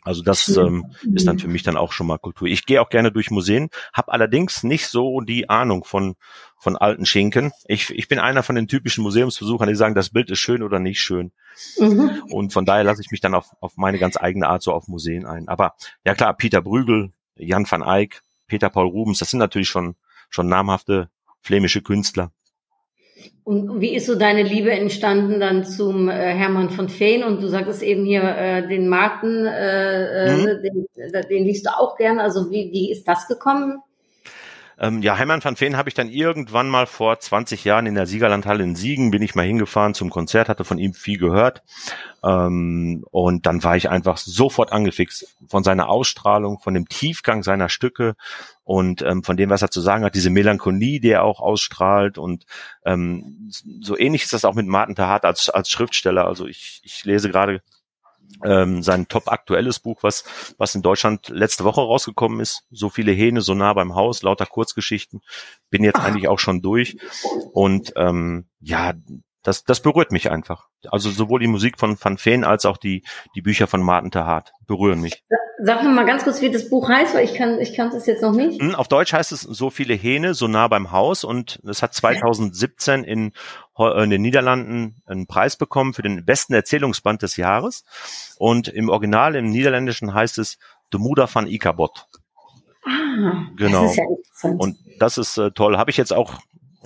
[0.08, 2.48] Also das ähm, ist dann für mich dann auch schon mal Kultur.
[2.48, 6.16] Ich gehe auch gerne durch Museen, habe allerdings nicht so die Ahnung von
[6.56, 7.52] von alten Schinken.
[7.66, 10.78] Ich, ich bin einer von den typischen Museumsbesuchern, die sagen, das Bild ist schön oder
[10.78, 11.30] nicht schön.
[11.78, 12.22] Mhm.
[12.30, 14.88] Und von daher lasse ich mich dann auf, auf meine ganz eigene Art so auf
[14.88, 15.46] Museen ein.
[15.46, 15.74] Aber
[16.06, 19.94] ja klar, Peter Brügel, Jan van Eyck, Peter Paul Rubens, das sind natürlich schon
[20.30, 21.10] schon namhafte
[21.42, 22.32] flämische Künstler.
[23.44, 27.24] Und wie ist so deine Liebe entstanden dann zum äh, Hermann von Feen?
[27.24, 30.62] Und du sagtest eben hier äh, den Martin, äh, äh mhm.
[30.62, 30.86] den,
[31.30, 32.18] den liest du auch gern.
[32.18, 33.80] Also wie, wie ist das gekommen?
[34.80, 38.06] Ähm, ja, Hermann van Feen habe ich dann irgendwann mal vor 20 Jahren in der
[38.06, 41.62] Siegerlandhalle in Siegen bin ich mal hingefahren zum Konzert, hatte von ihm viel gehört.
[42.22, 47.68] Ähm, und dann war ich einfach sofort angefixt von seiner Ausstrahlung, von dem Tiefgang seiner
[47.68, 48.14] Stücke
[48.62, 52.16] und ähm, von dem, was er zu sagen hat, diese Melancholie, die er auch ausstrahlt.
[52.16, 52.46] Und
[52.84, 56.26] ähm, so ähnlich ist das auch mit Martin Tahat als, als Schriftsteller.
[56.26, 57.62] Also ich, ich lese gerade
[58.44, 60.24] ähm, sein top aktuelles Buch, was,
[60.58, 62.64] was in Deutschland letzte Woche rausgekommen ist.
[62.70, 65.20] So viele Hähne, so nah beim Haus, lauter Kurzgeschichten.
[65.70, 66.96] Bin jetzt eigentlich auch schon durch.
[67.52, 68.94] Und ähm, ja,
[69.48, 70.66] das, das berührt mich einfach.
[70.90, 73.02] Also sowohl die Musik von Van Feen als auch die,
[73.34, 75.24] die Bücher von Martin Tahat berühren mich.
[75.60, 78.04] Sag mir mal ganz kurz, wie das Buch heißt, weil ich kann, ich kann es
[78.04, 78.60] jetzt noch nicht.
[78.60, 81.94] Hm, auf Deutsch heißt es so viele Hähne, so nah beim Haus und es hat
[81.94, 83.32] 2017 in,
[83.78, 87.86] in den Niederlanden einen Preis bekommen für den besten Erzählungsband des Jahres
[88.36, 90.58] und im Original im Niederländischen heißt es
[90.92, 92.06] De Moeder van Ikabot.
[92.84, 93.82] Ah, genau.
[93.82, 93.96] Das ist
[94.42, 94.50] ja.
[94.50, 95.78] Und das ist äh, toll.
[95.78, 96.34] Habe ich jetzt auch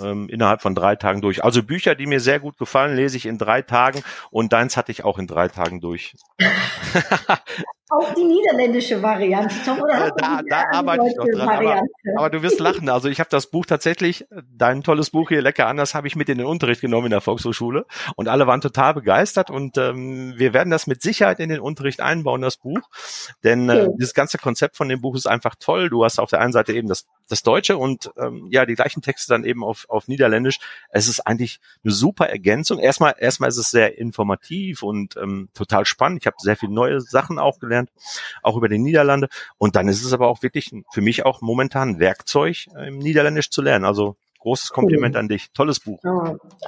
[0.03, 1.45] ähm, innerhalb von drei Tagen durch.
[1.45, 4.93] Also Bücher, die mir sehr gut gefallen, lese ich in drei Tagen und deins hatte
[4.93, 6.15] ich auch in drei Tagen durch.
[7.93, 11.49] auch die niederländische Variante, Tom, oder Äh, da, da arbeite ich noch deutsche dran.
[11.49, 11.83] Aber,
[12.17, 12.89] aber du wirst lachen.
[12.89, 14.27] Also ich habe das Buch tatsächlich,
[14.57, 17.21] dein tolles Buch hier, lecker anders, habe ich mit in den Unterricht genommen in der
[17.21, 21.61] Volkshochschule und alle waren total begeistert und ähm, wir werden das mit Sicherheit in den
[21.61, 22.81] Unterricht einbauen, das Buch.
[23.45, 23.97] Denn äh, Cool.
[23.99, 25.91] dieses ganze Konzept von dem Buch ist einfach toll.
[25.91, 29.03] Du hast auf der einen Seite eben das, das Deutsche und ähm, ja, die gleichen
[29.03, 30.59] Texte dann eben auf, auf Niederländisch.
[30.91, 32.79] Es ist eigentlich eine super Ergänzung.
[32.79, 36.21] Erstmal, erstmal ist es sehr informativ und ähm, total spannend.
[36.23, 37.82] Ich habe sehr viele neue Sachen auch gelernt,
[38.43, 39.29] auch über die Niederlande.
[39.59, 42.99] Und dann ist es aber auch wirklich für mich auch momentan ein Werkzeug, äh, im
[42.99, 43.85] Niederländisch zu lernen.
[43.85, 45.53] Also großes Kompliment an dich.
[45.53, 46.01] Tolles Buch.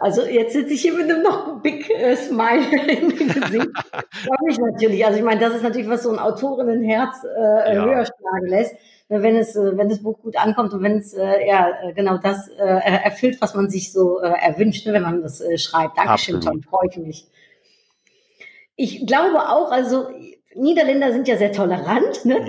[0.00, 3.50] Also jetzt sitze ich hier mit einem noch Big äh, Smile im Gesicht.
[3.50, 5.04] Freue mich natürlich.
[5.04, 7.84] Also ich meine, das ist natürlich, was so ein Autorinnenherz äh, Ja.
[7.84, 8.74] höher schlagen lässt,
[9.08, 12.18] äh, wenn es, äh, wenn das Buch gut ankommt und wenn es äh, ja genau
[12.18, 15.98] das äh, erfüllt, was man sich so äh, erwünscht, ne, wenn man das schreibt.
[15.98, 16.66] Dankeschön, Tom, Absolut.
[16.66, 17.26] freue ich mich.
[18.76, 20.08] Ich glaube auch, also
[20.54, 22.40] Niederländer sind ja sehr tolerant, ne?
[22.40, 22.48] Mhm.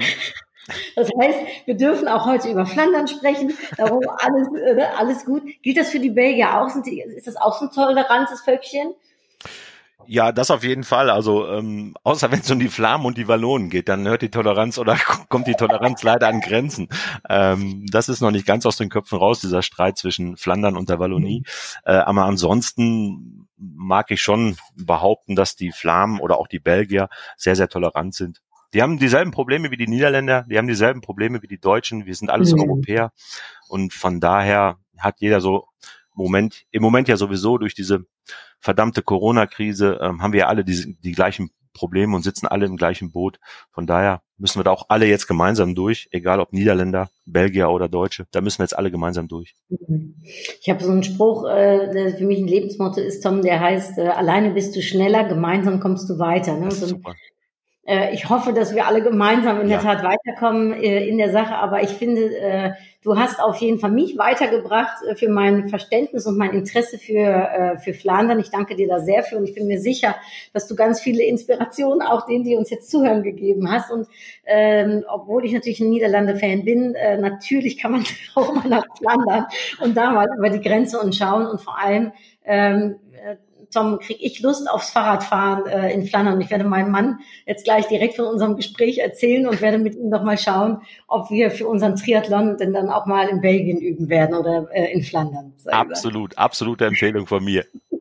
[0.96, 3.54] Das heißt, wir dürfen auch heute über Flandern sprechen.
[3.78, 5.44] Darum alles, äh, alles gut.
[5.62, 6.70] Gilt das für die Belgier auch?
[6.84, 8.96] Die, ist das auch so ein tolerantes Völkchen?
[10.08, 11.10] Ja, das auf jeden Fall.
[11.10, 14.30] Also ähm, außer wenn es um die Flamen und die Wallonen geht, dann hört die
[14.30, 14.96] Toleranz oder
[15.30, 16.90] kommt die Toleranz leider an Grenzen.
[17.28, 20.90] Ähm, das ist noch nicht ganz aus den Köpfen raus, dieser Streit zwischen Flandern und
[20.90, 21.44] der Wallonie.
[21.86, 27.56] Äh, aber ansonsten mag ich schon behaupten, dass die Flamen oder auch die Belgier sehr,
[27.56, 28.42] sehr tolerant sind.
[28.74, 32.06] Die haben dieselben Probleme wie die Niederländer, die haben dieselben Probleme wie die Deutschen.
[32.06, 32.62] Wir sind alles Mhm.
[32.62, 33.14] Europäer
[33.70, 35.68] und von daher hat jeder so
[36.14, 38.06] Moment, im Moment ja sowieso durch diese
[38.60, 42.78] verdammte Corona-Krise ähm, haben wir ja alle die, die gleichen Probleme und sitzen alle im
[42.78, 43.40] gleichen Boot.
[43.72, 47.88] Von daher müssen wir da auch alle jetzt gemeinsam durch, egal ob Niederländer, Belgier oder
[47.88, 48.26] Deutsche.
[48.32, 49.56] Da müssen wir jetzt alle gemeinsam durch.
[50.62, 53.98] Ich habe so einen Spruch, äh, der für mich ein Lebensmotto ist, Tom, der heißt,
[54.00, 56.58] äh, alleine bist du schneller, gemeinsam kommst du weiter.
[56.58, 56.72] Ne?
[56.72, 57.04] So ein
[58.14, 59.78] ich hoffe, dass wir alle gemeinsam in Ja.
[59.80, 61.56] der Tat weiterkommen äh, in der Sache.
[61.56, 62.72] Aber ich finde, äh,
[63.04, 67.14] du hast auf jeden Fall mich weitergebracht äh, für mein Verständnis und mein Interesse für,
[67.20, 68.40] äh, für Flandern.
[68.40, 70.16] Ich danke dir da sehr für und ich bin mir sicher,
[70.54, 73.92] dass du ganz viele Inspirationen auch denen, die uns jetzt zuhören, gegeben hast.
[73.92, 74.08] Und
[74.46, 78.04] ähm, obwohl ich natürlich ein Niederlande-Fan bin, äh, natürlich kann man
[78.36, 79.46] auch mal nach Flandern
[79.82, 82.12] und da mal über die Grenze und schauen und vor allem
[82.48, 83.05] ähm, äh,
[83.72, 86.40] Tom, kriege ich Lust aufs Fahrradfahren äh, in Flandern.
[86.42, 90.10] Ich werde meinem Mann jetzt gleich direkt von unserem Gespräch erzählen und werde mit ihm
[90.10, 94.10] noch mal schauen, ob wir für unseren Triathlon denn dann auch mal in Belgien üben
[94.10, 95.54] werden oder äh, in Flandern.
[95.66, 97.66] Absolut, absolute Empfehlung von mir.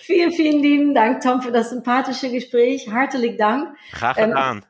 [0.00, 2.88] Vielen, vielen lieben Dank, Tom, für das sympathische Gespräch.
[2.90, 3.76] Hartelijk Dank.
[3.92, 4.64] Graag Ähm, gedaan.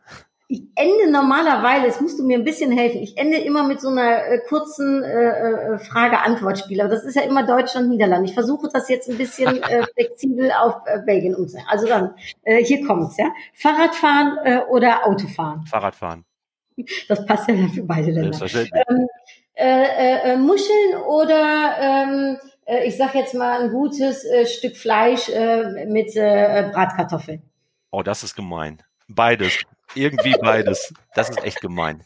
[0.48, 3.88] Ich ende normalerweise, jetzt musst du mir ein bisschen helfen, ich ende immer mit so
[3.88, 6.80] einer äh, kurzen äh, äh, Frage-Antwort-Spiel.
[6.80, 8.28] Aber das ist ja immer Deutschland, Niederland.
[8.28, 11.66] Ich versuche das jetzt ein bisschen äh, flexibel auf äh, Belgien umzusetzen.
[11.68, 13.32] Also dann, äh, hier kommt's, ja.
[13.54, 15.66] Fahrradfahren äh, oder Autofahren?
[15.66, 16.24] Fahrradfahren.
[17.08, 18.32] Das passt ja dann für beide Länder.
[18.32, 18.84] Selbstverständlich.
[19.54, 24.76] Äh, äh, äh, Muscheln oder ähm, äh, ich sag jetzt mal ein gutes äh, Stück
[24.76, 27.42] Fleisch äh, mit äh, Bratkartoffeln.
[27.90, 28.82] Oh, das ist gemein.
[29.08, 29.62] Beides.
[29.94, 30.92] Irgendwie beides.
[31.14, 32.02] Das ist echt gemein.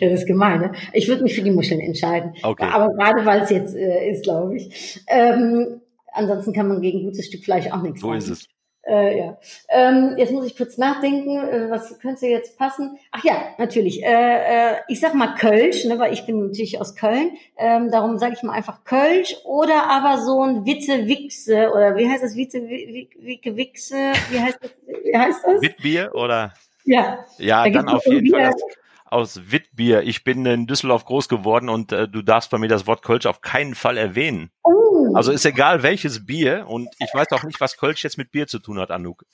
[0.00, 0.60] Das ist gemein.
[0.60, 0.72] Ne?
[0.92, 2.34] Ich würde mich für die Muscheln entscheiden.
[2.42, 2.68] Okay.
[2.70, 5.00] Aber gerade weil es jetzt äh, ist, glaube ich.
[5.06, 5.80] Ähm,
[6.12, 8.18] ansonsten kann man gegen gutes Stück Fleisch auch nichts So sagen.
[8.18, 8.46] ist es.
[8.88, 9.38] Äh, ja.
[9.68, 12.98] Ähm, jetzt muss ich kurz nachdenken, äh, was könnte jetzt passen?
[13.12, 14.02] Ach ja, natürlich.
[14.02, 17.32] Äh, äh, ich sag mal Kölsch, ne, weil ich bin natürlich aus Köln.
[17.58, 22.08] Ähm, darum sage ich mal einfach Kölsch oder aber so ein Witte Wichse oder wie
[22.08, 24.12] heißt das Witte Wicke Wichse?
[24.30, 24.70] Wie heißt das?
[25.04, 25.60] Wie heißt das?
[25.60, 26.54] Witbier oder?
[26.84, 27.24] Ja.
[27.36, 28.50] Ja, Da dann auf jeden Fall Bier.
[28.52, 28.62] das,
[29.10, 30.02] aus Witbier.
[30.02, 33.26] Ich bin in Düsseldorf groß geworden und äh, du darfst bei mir das Wort Kölsch
[33.26, 34.50] auf keinen Fall erwähnen.
[34.64, 38.30] Oh, Also ist egal welches Bier und ich weiß auch nicht, was Kölsch jetzt mit
[38.30, 39.24] Bier zu tun hat, Anouk.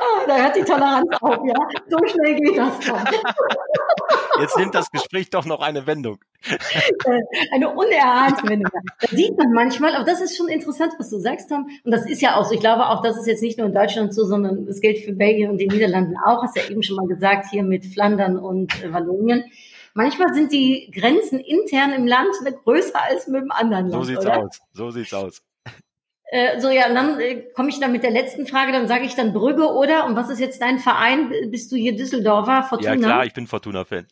[0.00, 1.54] ah, da hört die Toleranz auf, ja.
[1.88, 3.06] So schnell geht das dann.
[4.40, 6.18] Jetzt nimmt das Gespräch doch noch eine Wendung.
[6.48, 7.20] Äh,
[7.52, 8.70] eine unerhahnte Wendung.
[9.00, 11.68] Da sieht man manchmal, aber das ist schon interessant, was du sagst, Tom.
[11.84, 12.54] Und das ist ja auch so.
[12.54, 15.12] Ich glaube auch, das ist jetzt nicht nur in Deutschland so, sondern es gilt für
[15.12, 16.42] Belgien und die Niederlanden auch.
[16.42, 19.44] Hast ja eben schon mal gesagt, hier mit Flandern und äh, Wallonien.
[19.98, 24.06] Manchmal sind die Grenzen intern im Land ne, größer als mit dem anderen So Land.
[24.06, 24.38] sieht's oder?
[24.38, 24.60] aus.
[24.72, 25.42] So sieht's aus.
[26.30, 29.06] Äh, so, ja, und dann äh, komme ich dann mit der letzten Frage, dann sage
[29.06, 30.06] ich dann Brügge, oder?
[30.06, 31.32] Und was ist jetzt dein Verein?
[31.50, 32.94] Bist du hier Düsseldorfer, Fortuna?
[32.94, 34.06] Ja klar, ich bin Fortuna-Fan.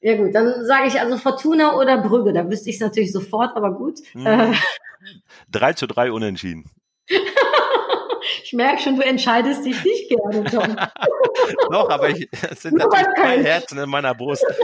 [0.00, 2.32] Ja gut, dann sage ich also Fortuna oder Brügge.
[2.32, 4.00] Da wüsste ich es natürlich sofort, aber gut.
[4.14, 4.26] Hm.
[4.26, 4.54] Äh,
[5.52, 6.64] 3 zu 3 unentschieden.
[8.42, 10.76] ich merke schon, du entscheidest dich nicht gerne, Tom.
[11.70, 13.42] Doch, aber ich, es sind Nur natürlich zwei.
[13.42, 14.44] Herzen in meiner Brust.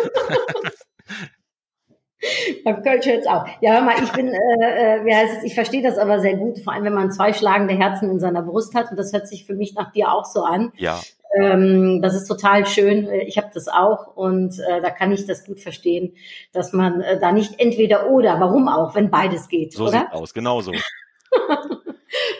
[2.64, 3.46] Beim Kölsch jetzt auch.
[3.60, 6.36] Ja, hör mal, ich bin, äh, äh, wie heißt es, ich verstehe das aber sehr
[6.36, 9.28] gut, vor allem wenn man zwei schlagende Herzen in seiner Brust hat und das hört
[9.28, 10.72] sich für mich nach dir auch so an.
[10.76, 11.00] Ja,
[11.36, 13.08] ähm, das ist total schön.
[13.26, 16.14] Ich habe das auch und äh, da kann ich das gut verstehen,
[16.52, 20.00] dass man äh, da nicht entweder oder, warum auch, wenn beides geht, So oder?
[20.00, 20.72] sieht aus, genau so.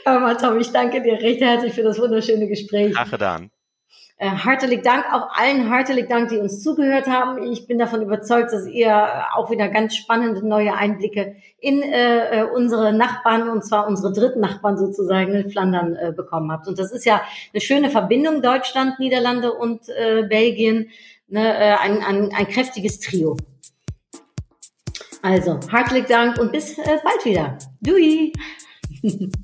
[0.04, 2.94] Mal, Tom, ich danke dir recht herzlich für das wunderschöne Gespräch.
[2.96, 3.50] Ach, dann.
[4.16, 7.50] Äh, hartelig Dank, auch allen hartelig Dank, die uns zugehört haben.
[7.50, 12.44] Ich bin davon überzeugt, dass ihr auch wieder ganz spannende neue Einblicke in äh, äh,
[12.44, 16.68] unsere Nachbarn, und zwar unsere dritten Nachbarn sozusagen in Flandern äh, bekommen habt.
[16.68, 20.90] Und das ist ja eine schöne Verbindung, Deutschland, Niederlande und äh, Belgien,
[21.26, 23.37] ne, äh, ein, ein, ein kräftiges Trio.
[25.22, 27.58] Also, hartelig Dank und bis äh, bald wieder.
[27.80, 28.32] Dui!